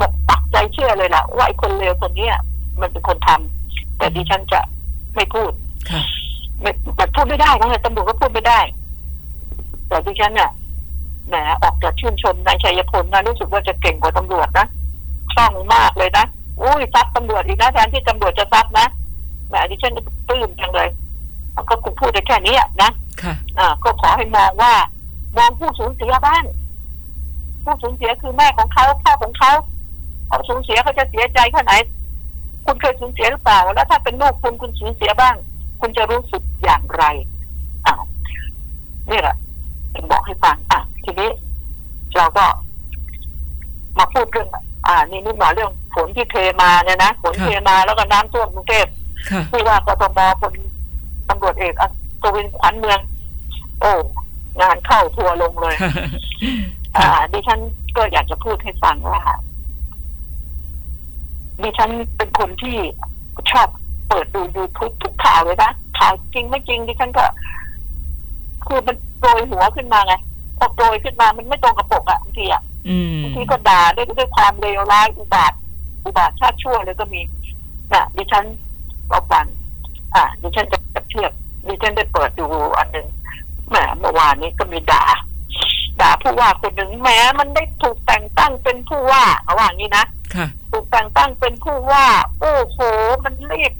[0.00, 2.34] บอกปักใจเชื่อเลยล่ะ ว่าไอ้คนเลวคนเนี้ย
[2.80, 4.60] มันเป็นคนทำแต่ดิฉันจะ
[5.14, 5.52] ไม่พูด
[5.90, 6.02] ค่ะ
[6.60, 8.60] ไม่แต่พูดไม่ได้นะตำรวจก็พูดไม่ได้
[9.88, 14.66] แต่ดิฉันเนี่ยแหมออกจากชื่นชมนายชัยพลนะรู้สึกว่าจะเก่งกว่าตำรวจนะ
[15.32, 16.24] คล่องมากเลยนะ
[16.60, 18.86] อุ้ยซัดตำรวจอีกนะแทนที่ตำรวจจะซัดนะ
[19.48, 20.88] แหมดิฉันก็ปลื้มจังเลย
[21.68, 22.90] ก็กูพูดได้แค่นี้อะนะ
[23.22, 24.72] ค่ะอ่าก็ขอให้มองว่า
[25.36, 26.44] มองผู้สูญเสียบ้าง
[27.64, 29.52] ผู้สูญเสียคือแม่ของเขาพ่อของเขา
[30.28, 31.72] เขาสูญเสียเขาจะเสียใจแค่ไหน
[32.64, 35.36] คุณเคยสูญเสียหรือเปล่า แล้วถ้าเป็นลูกคุณคุณสูญเสียบ้าง
[35.80, 37.04] คุณจะรู้สึกอย่างไร
[37.86, 37.94] อ่า
[39.10, 39.36] นี่แหละ
[39.94, 41.30] จะบอกให้ฟังอะทีนี้
[42.16, 42.44] เราก็
[43.98, 44.48] มาพูดเรื่อง
[44.86, 48.86] อ่า นี่นิดหน่อยเรื่องฝนที่เทมาเนี่ยนะฝนครับเทมาแล้วก็น้ำท่วมกรุงเทพ
[49.30, 50.54] ค่ะที่ว่ากทมพล
[51.28, 51.86] ตำรวจเอกอั
[52.22, 52.98] ศวินขวัญเมือง
[53.80, 53.92] โอ้
[54.60, 55.74] งานเข้าทัวร์ลงเลย
[56.96, 57.60] อ่า ดิฉัน
[57.96, 59.22] ก็อยากจะพูดให้ฟังว่า
[61.62, 62.76] ดิฉันเป็นคนที่
[63.52, 63.68] ชอบ
[64.08, 67.24] เปิดดูยูทูบทุกข่าวเลยนะข่าวจริงไม่จริงดิฉันก็
[68.66, 70.14] คือมัน โปรยหัวขึ้นมาไง
[70.58, 75.52] พอโปรยขึ้นมามันไม่ตรงกับปกอะบางทีอะอืมบางทีก็ด่าด้วยด้วยความเลวร้ายอุบาท
[76.04, 77.20] อุบาทชาติชั่วเลยก็มี
[77.92, 78.44] น่ะดิฉัน
[79.10, 79.46] ก็ฟัง
[80.14, 81.32] อ่าดิฉันจะเปรียบเทียบ
[81.66, 82.46] ดิฉันได้เปิดดู
[82.78, 83.06] อันหนึ่ง
[83.68, 85.04] แหมเมื่อวานนี้ก็มีด่า
[86.00, 87.08] ด่าผู้ว่าคนหนึ่งแหม
[87.38, 90.04] มันได้ถูกแต่งตั้งเป็นผู้ว่าเอาว่างี้นะ
[90.34, 92.06] ค่ะถูกแต่งตั้งเป็นผู้ว่า
[92.40, 92.78] โอ้โห
[93.24, 93.72] มันเรียก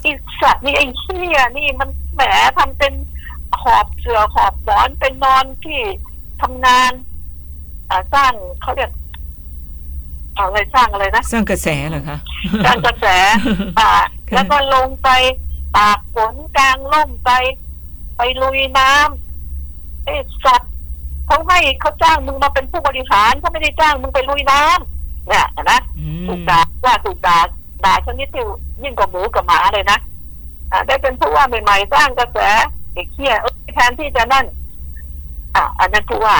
[0.00, 2.22] ไอีสัตว์นี่ไอ้เชี่ยนี่มันแหม
[2.58, 2.92] ทำเป็น
[3.60, 5.80] ขอบเสือขอบหมอนเป็นนอนที่
[6.42, 6.92] ทำงาน
[7.90, 8.32] อ่าสร้าง
[8.62, 8.90] เขาเรียก
[10.36, 12.18] อะไรสร้างอะไรนะสร้างกระแสเหรอคะ
[12.64, 13.06] สร้างกระแส
[13.78, 13.90] อ่า
[14.34, 15.08] แล้วก็ลงไป
[15.76, 17.30] ตากฝนกลางล่มไป
[18.16, 20.72] ไปลุยน้ำไอ้สัตว์
[21.26, 27.38] เขาให้เขาจ้างมึงมาเป็นผู้บริหารเขาไม่ได้จ้างมึงไปลุยน้ำเนี่ยเห็นะอืมถูกด่าว่าถูกด่า
[27.84, 28.44] ด่าชนิดที่
[28.82, 29.98] ยิ่งกว่าหมูกับหมาเลยนะ
[30.72, 32.81] อ่าได้เป็นผู้ว่าใหม่ๆสร้างกระแสไอ้
[33.12, 34.44] เขี้ยเอ้ยแทนที่จะนั่น
[35.54, 36.36] อ่าอันนั้นผู้ว่า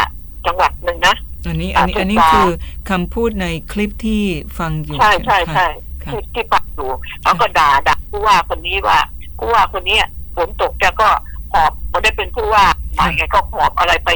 [0.46, 1.14] จังหวัดหนึ่งนะ
[1.46, 2.50] อันนี้อันนี้อะอันนี้ถูกต้องคือ
[2.90, 4.22] คำพูดในคลิปที่
[4.59, 5.68] ฟังอยู่ ใช่ใช่ไหมคะใช่
[6.03, 6.88] ค่ะที่ที่ฟังอยู่
[7.22, 9.00] เขาก็ด่าด่าผู้ว่าคนนี้ว่า
[9.38, 9.98] ผู้ว่าคนนี้
[10.36, 11.09] ฝนตกแกก็
[11.53, 14.11] หอบพอได้เป็นผู้ว่าใหม่แกก็หอบอะไรไป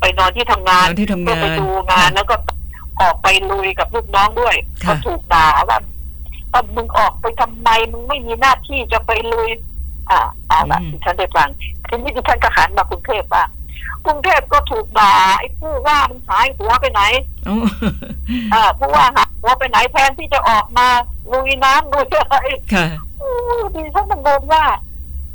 [0.00, 2.36] ไปนอนที่ทำงานตอนที่ทำเพื่องาไปนดูงานแล้วก็
[3.00, 5.78] ออกไปลุยกับลูกน้องด้วยค่ะก็ถูกด่าว่า
[6.52, 9.48] ว่ามึงออกไปทำไมมึงไม่มีหน้าที่จะไปลุย
[10.10, 11.48] อ่าเอาละที่ฉันได้ฟัง
[11.88, 13.48] ทีนี้ที่ฉันก็หันมากรุงเทพบ้าง
[14.06, 17.02] กรุงเทพก็ถูกด่าไอ้ผู้ว่ามันหายหัวไปไหน
[17.44, 17.56] เอ้า
[18.54, 20.86] อ่าผู้ว่าหายหัวไปไหนแทนที่จะออกมา
[21.32, 22.36] ลุยน้ำลุยอะไร
[22.74, 22.86] ค่ะ
[23.20, 23.30] อู้
[23.74, 24.64] ดิฉันมันงงว่า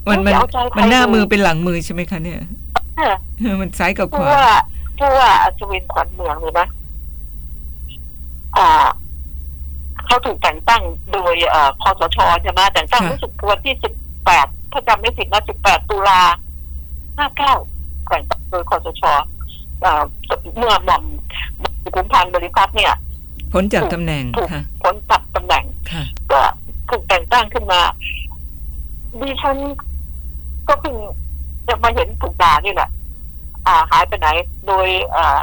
[0.09, 2.39] มันมันไม่เอาใจใครมันหน้าเลยมือเป็นหลังมือใช่ไหมคะเนี่ย
[2.97, 4.45] เออมันซ้ายกับขผู้วาว่า
[4.97, 6.68] ผู้ว่าอัศวินขวัญเมืองเลยนะ
[8.57, 8.88] อ่า
[10.05, 13.93] เขาถูกแต่งตั้งโดยเอ่อคอสชใช่ไหมแต่งตั้งค่ะรู้สึกวันที่สิบ
[14.26, 16.20] แปด ถ้าจำไม่ผิดนะสิบแปดตุลา
[17.18, 17.53] ห้าเก้า
[18.07, 19.03] แต่งตั้งโดยคอสช
[19.84, 20.03] อ่า
[20.57, 21.03] เมื่อหม่อม
[21.95, 22.93] กุมพันธ์บริพัตรเนี่ย
[23.53, 26.41] พ้นจากตำแหน่งถูกค่ะพ้นตัดตำแหน่งค่ะก็
[26.89, 27.82] ถูกแต่งตั้งขึ้นมา
[29.20, 29.57] ดิฉัน
[30.68, 30.95] ก็เพิ่ง
[31.68, 32.89] จะมาเห็นถูกด่านี่แหละ
[33.68, 34.28] อ่า หายไปไหน
[34.68, 35.38] โดยอ่า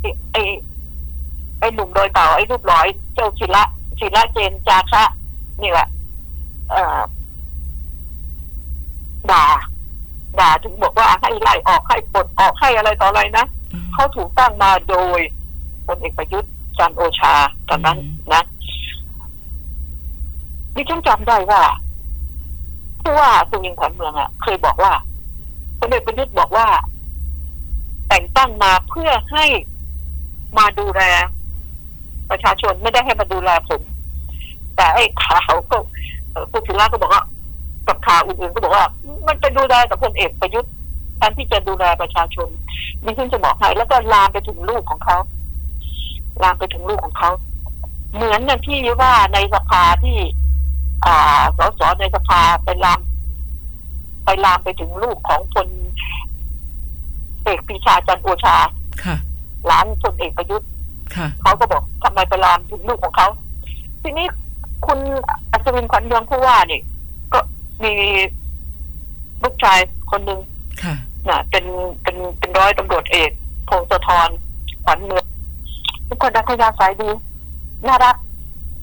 [0.00, 0.42] ไอ้ไอ้
[1.58, 3.62] ไอ้หนุ่มโดยเต่าไอ้รูปร้อย เจ้าศิระ
[4.00, 5.04] ศิระเจนจาคะ
[5.62, 5.88] นี่แหละ
[6.70, 6.98] เอ่อ
[9.30, 9.44] ด่า
[10.38, 13.46] ด่าถึงบอกว่าให้ไล่ออกให้ปลดออกให้อะไรต่ออะไรนะ
[13.92, 15.20] เขาถูกตั้งมาโดย
[15.86, 17.34] พลเอกประยุทธ์จันทร์โอชา
[17.68, 18.42] ตอนนั้นอืมนะ
[20.74, 21.62] ดิฉันจำได้ว่า
[23.00, 24.92] ผู้ว่าสุวินขวัญเมืองอะ เคยบอกว่า
[25.78, 26.66] พลเอกประยุทธ์บอกว่า
[28.08, 29.44] แต่งตั้งมาเพื่อให้
[30.58, 31.02] มาดูแล
[32.30, 33.82] ประชาชนไม่ได้ให้มาดูแลผม
[34.76, 35.76] แต่ไอ้ข่าวก็
[36.30, 37.22] เอ่อคุณศิระก็บอกว่า
[37.92, 38.86] กับข่าวอื่นๆก็บอกว่า
[39.26, 40.72] มันไปดูแลกับพลเอกประยุทธ์
[41.16, 42.48] แทนที่จะดูแลประชาชน
[43.04, 45.16] ดิฉันจะบอกให้แล้วก็ลามไปถึงลูกของเขา
[46.42, 47.30] ลามไปถึงลูกของเขา
[48.14, 50.18] เหมือนอย่างที่ว่าในสภาที่
[51.06, 53.00] อ่าสสในสภาไปลาม
[54.24, 55.68] ไปลามไปถึงลูกของพล
[57.44, 58.56] เอกปรีชาจันทร์โอชา
[59.04, 59.16] ค่ะ
[59.66, 60.68] หลานพลเอกประยุทธ์
[61.16, 63.28] ค่ะเขาก็บอกทำไมไปลามถึงลูกของเขา
[64.02, 64.26] ทีนี้
[64.86, 64.98] คุณ
[65.52, 66.91] อัศวินขวัญเมืองผู้ว่านี่ก็
[67.84, 67.94] มี
[69.42, 69.78] ลูกชาย
[70.10, 70.40] คนหนึ่ง
[70.82, 70.94] ค่ะ
[71.28, 71.64] นะเป็น
[72.02, 73.30] เป็นเป็นร้อยตำรวจเอก
[73.68, 74.28] พงศธร
[74.84, 75.24] ขวัญเมือง
[76.08, 77.10] ทุกคนรักยาสายดี
[77.86, 78.16] น่ารัก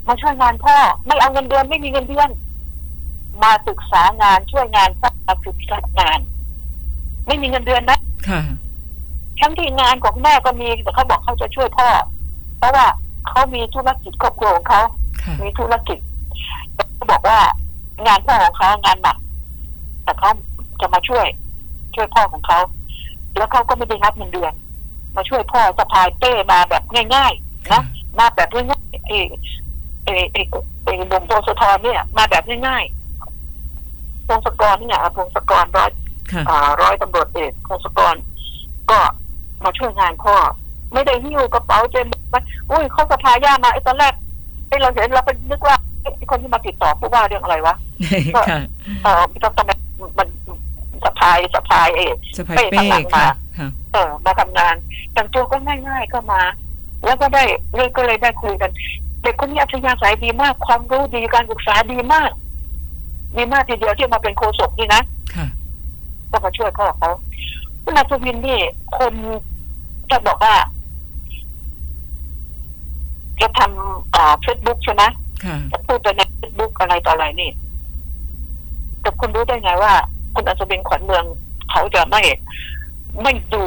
[0.08, 0.76] มาช่วยงานพ่อ
[1.06, 2.30] ไม่เอาเงินเดือนไม่มีเงินเดือน
[3.44, 6.20] มาศึกษางานช่วยงานสร้างมาฝึกษางาน
[7.28, 8.42] ไม่มีเงินเดือนนะค่ะ
[9.40, 11.90] ทั้งที่งานของแม่ก็มีแต่เขาบอกเขาจะช่วยพ่อ
[12.58, 12.86] เพราะว่า
[13.28, 14.82] เขามีธุรกิจครอบครัวของเขา
[15.24, 15.98] ค่ะมีธุรกิจ
[16.96, 17.40] เขาบอกว่า
[18.08, 19.18] งานพ่อของเขางานหนัก
[20.04, 20.30] แต่เขา
[20.82, 21.28] จะมาช่วย
[21.96, 22.60] ช่วยพ่อของเขา
[23.38, 24.54] แล้วเขาก็ไม่ได้รับเงินเดือน
[25.16, 26.84] มาช่วยพ่อสะพายเป้มาแบบ
[27.16, 27.82] ง่ายๆนะ
[28.20, 29.14] มาแบบง่ายๆเอ
[30.06, 30.38] เอเอ
[30.84, 35.92] เอหนุ่มโพสทรเนี่ย มาแบบง่ายๆพงศกรเนี่ยพงศกรร้อย
[36.32, 36.44] ค่ะ
[36.82, 38.16] ร้อยตำรวจเอกพงศกร
[38.90, 39.00] ก็
[39.64, 40.36] มาช่วยงานพ่อ
[40.94, 42.36] ไม่ได้หิ้วกระเป๋าเจมไป
[42.70, 44.14] อุ้ยเขาสะพายย่ามาไอ้ตอนแรก
[44.68, 45.78] ไอ้เราเห็นเราไปนึกว่า
[46.32, 47.76] คนที่มาติดต่อผู้ว่าเรื่องอะไรวะ
[48.36, 48.60] ค่ะ
[49.04, 49.22] เออ
[49.58, 49.72] ทำไม
[50.18, 50.28] มัน
[51.04, 54.76] สะพายสะพายเองสะพายเป้ค่ะค่ะเออ มาทำงาน
[55.14, 55.58] แต่งตัวก็
[55.88, 56.42] ง่ายๆก็มา
[57.06, 57.44] แล้วก็ได้
[57.76, 58.72] เรื่องก็เลยได้คุยกัน
[59.22, 62.32] เด็กคนนี้อัธยาศัยดีมาก ความรู้ดีการศึกษาดีมาก
[63.36, 65.02] ดีมากทีเดียวที่มาเป็นโฆษกนี่นะ
[65.36, 65.48] ค่ะ
[66.32, 67.12] ก็มาช่วยพ่อเขา
[67.84, 68.60] คุณอัศวินนี่
[68.98, 69.14] คน
[70.12, 70.56] จะบอกว่า
[73.42, 75.12] จะทำอ่าเฟซบุ๊กใช่ไหมค่ะ
[75.72, 77.52] จะพูดไปในเฟซบุ๊กอะไรต่ออะไรนี่
[79.02, 79.94] แต่คุณรู้ได้ไงว่า
[80.34, 81.26] คุณอัศวินขวัญเมือง
[81.72, 82.22] เขาจะไม่
[83.24, 83.64] ไม่ดู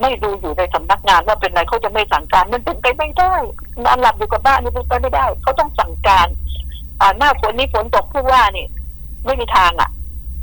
[0.00, 3.34] ไม่ดูอยู่ในสำนักงานว่าเป็นไรเขาจะไม่สั่งการมันเป็นไปไม่ได้
[3.84, 6.28] นอนหลับอยู่กับบ้านนี่เป็นไปไม่ได้เขาต้องสั่งการ
[7.00, 8.66] อ่าหน้าฝนนี่ฝนตกผู้ว่านี่
[9.24, 9.90] ไม่มีทางอะ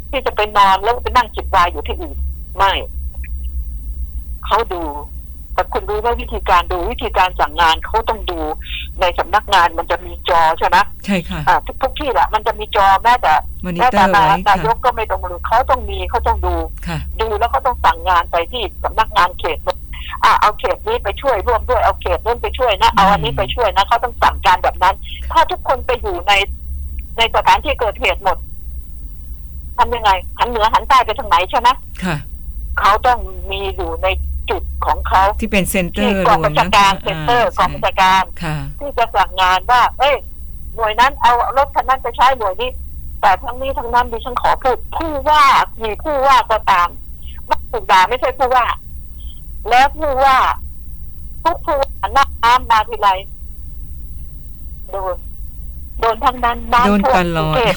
[0.09, 2.17] ที่จะไปนอนแล้วไปนั่งจิบวายอยู่ที่อื่น
[2.57, 2.73] ไม่
[4.45, 4.81] เขาดู
[5.53, 8.39] แต่คุณรู้ว่าวิธีการดูวิธีการสั่งงานเขาต้องดู
[9.01, 13.33] ในสำนักงานมันจะมีจอใช่ไหมใช่ค่ะอ่าทุกทุกที่แหละมันจะมีจอแม้แต่
[13.65, 16.55] มอนิแม้เตอแต่ร์นาไว้นาค่ะยกก็ไม่ต้องดูเขาต้องมีเขาต้องดู
[16.87, 19.59] ค่ะดูแล้วก็ต้องสั่งงานไปที่สำนักงานเขต
[20.23, 24.95] อ่าเอาเขตนี้ไปช่วยร่วมด้วยเอาเขตนู้นไปช่วยนะเอาอันนี้ไปช่วยนะเขาต้องสั่งการแบบนั้น
[25.31, 26.33] ถ้าทุกคนไปอยู่ใน
[27.17, 28.37] ในสถานที่เกิดเหตุหมด
[29.77, 31.69] ทำยังไงหันเหนือหันใต้ไปทางไหนใช่ไหม
[32.03, 32.15] ค่ะ
[32.79, 33.19] เขาต้อง
[33.51, 34.07] มีอยู่ใน
[34.49, 40.15] จุดของเขาที่เป็นเซ็นเตอที่ร์กรองวบัมญชานะการคะเซ็นเตอร์กองบัญชาการค่ะที่จะสั่งงานว่า เอ้ย
[40.75, 42.69] หน่วยนั้นเอารถคันนั้นไปใช้หน่วยนี้
[43.21, 45.43] แต่ทั้งนี้ทั้งนั้นดิฉันขอพูดผู้ว่า
[45.83, 46.89] มีผู้ว่าก็ตาม
[47.47, 48.65] ไม่ถูกด่าไม่ใช่ผู้ว่า
[49.69, 50.37] แล้วผู้ว่า
[51.43, 53.09] ทุกผู้ว่าหน้าน้ำมาทีไร
[54.89, 55.15] โดน
[55.99, 57.75] โดนทั้งนั้นโดนน้ำท่วตมลกรุองดเทพ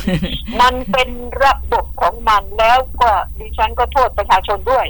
[0.60, 1.08] มันเป็น
[1.44, 4.86] ระบบของมันแล้วก็ดิฉันก็โทษประชาชนด้วย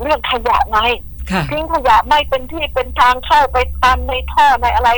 [0.00, 0.80] เรื่องขยะไง
[1.30, 4.90] ค่ะทิ้งขยะไม่เป็นที่เป็นทางเข้าไปตันในท่อในอะไร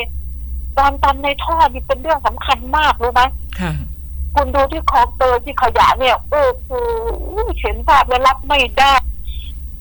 [0.79, 3.23] การตันในท่อนี่เป็นเรื่องสำคัญมากรู้ไหม
[3.61, 3.73] ค่ะ
[4.35, 6.71] คุณดูที่คลองเตยที่ขยะเนี่ยโอ้โห
[7.61, 8.93] เห็นภาพแล้วรับไม่ได้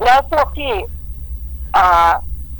[0.03, 0.71] แล้วพวกที่
[1.73, 2.11] เอ่อ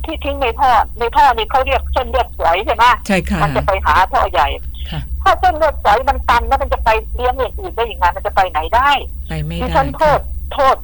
[0.06, 4.48] ที่ทิ้งในท่อในท่อนี่เขาเรียกเส้นเลือดฝอยใช่ไหมใช่ค่ะมันจะไปหาท่อใหญ่
[4.92, 8.90] ค่ะถ้าเส้นเลือดฝอยมันตันแล้วมันจะไปเลี้ยงอย่างอื่นได้ยังไงมันจะไปไหนได้
[9.30, 10.20] ไปไม่ดิได้ฉันโทค่ะษ
[10.54, 10.76] โทษ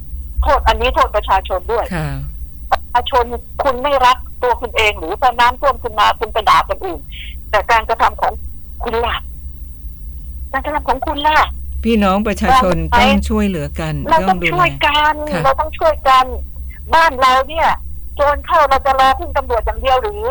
[0.44, 2.08] โทษอันนี้โทษประชาชนด้วยค่ะ
[2.72, 3.24] ประชาชน
[3.64, 7.00] คุณไม่รักตัวคุณเองหรือพอน้ำท่วมคุณมาคุณไปด่าคนอื่น
[7.50, 8.34] แต่การกระทำของ
[8.84, 9.16] คุณล่ะ
[10.52, 11.38] การกระทำของคุณล่ะ
[11.84, 16.26] พี่น้องประชาชนเราต้องช่วยเหลือกันเราต้องดูช่วยแลกันค่ะเราต้องช่วยกัน
[16.94, 17.70] บ้านเราเนี่ย
[18.16, 20.26] โจรเข้าเราจะรอพึ่งตำรวจอย่างเดียวหรือ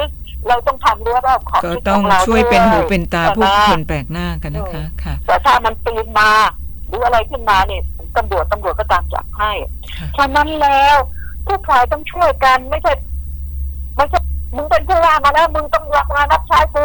[0.49, 6.31] เราต้องทำเรื่องรอบขอบก็ชิดต้องขเราช่วยเป็นหูด้เป็นตาแต่ผู้นะคนแปลกหน้ากันนะคะ ค่ะแต่ถ้ามันปีนมา
[6.89, 7.83] หรืออะไรขึ้นมาเนี่ย
[8.19, 9.53] ตำรวจตำรวจก็ตามจับให้
[9.97, 10.97] ค่ะฉะนั้นแล้ว
[11.47, 12.93] ทุกฝ่ายต้องช่วยกันไม่ใช่
[13.97, 14.21] ไม่ใช่
[14.57, 16.85] มึงเป็นผู้ว่ามาแล้ว มึงต้องรับงานรับใช้กู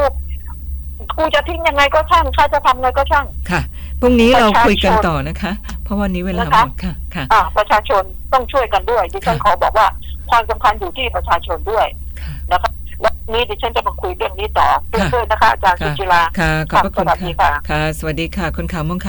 [1.17, 3.61] กูจะทิ้งยังไงก็ช่างใครจะทำไงก็ช่างค่ะ
[3.99, 5.51] พรุ่งนี้เราประชาชนคุยกันต่อนะคะ
[5.83, 8.03] เพราะวันนี้เวลานะคะหมดค่ะค่ะอ่าประชาชน
[8.33, 9.87] ต้องช่วยกันด้วยดิฉันค่ะขอบอกว่า
[10.29, 11.87] ความสำคัญอยู่ที่ประชาชนด้วย
[12.21, 12.71] ค่ะนะคะ
[13.01, 19.01] และนี้ดิฉันจะมาคุยเรื่องนี้ต่อค่ะเพื่อนๆนะคะอาจารย์ค่ะสุจิราค่ะขอบพระคุณสวัสดีค่ะค่ะค่ะ สวัสดีค่ะคนข่าวมองข่าว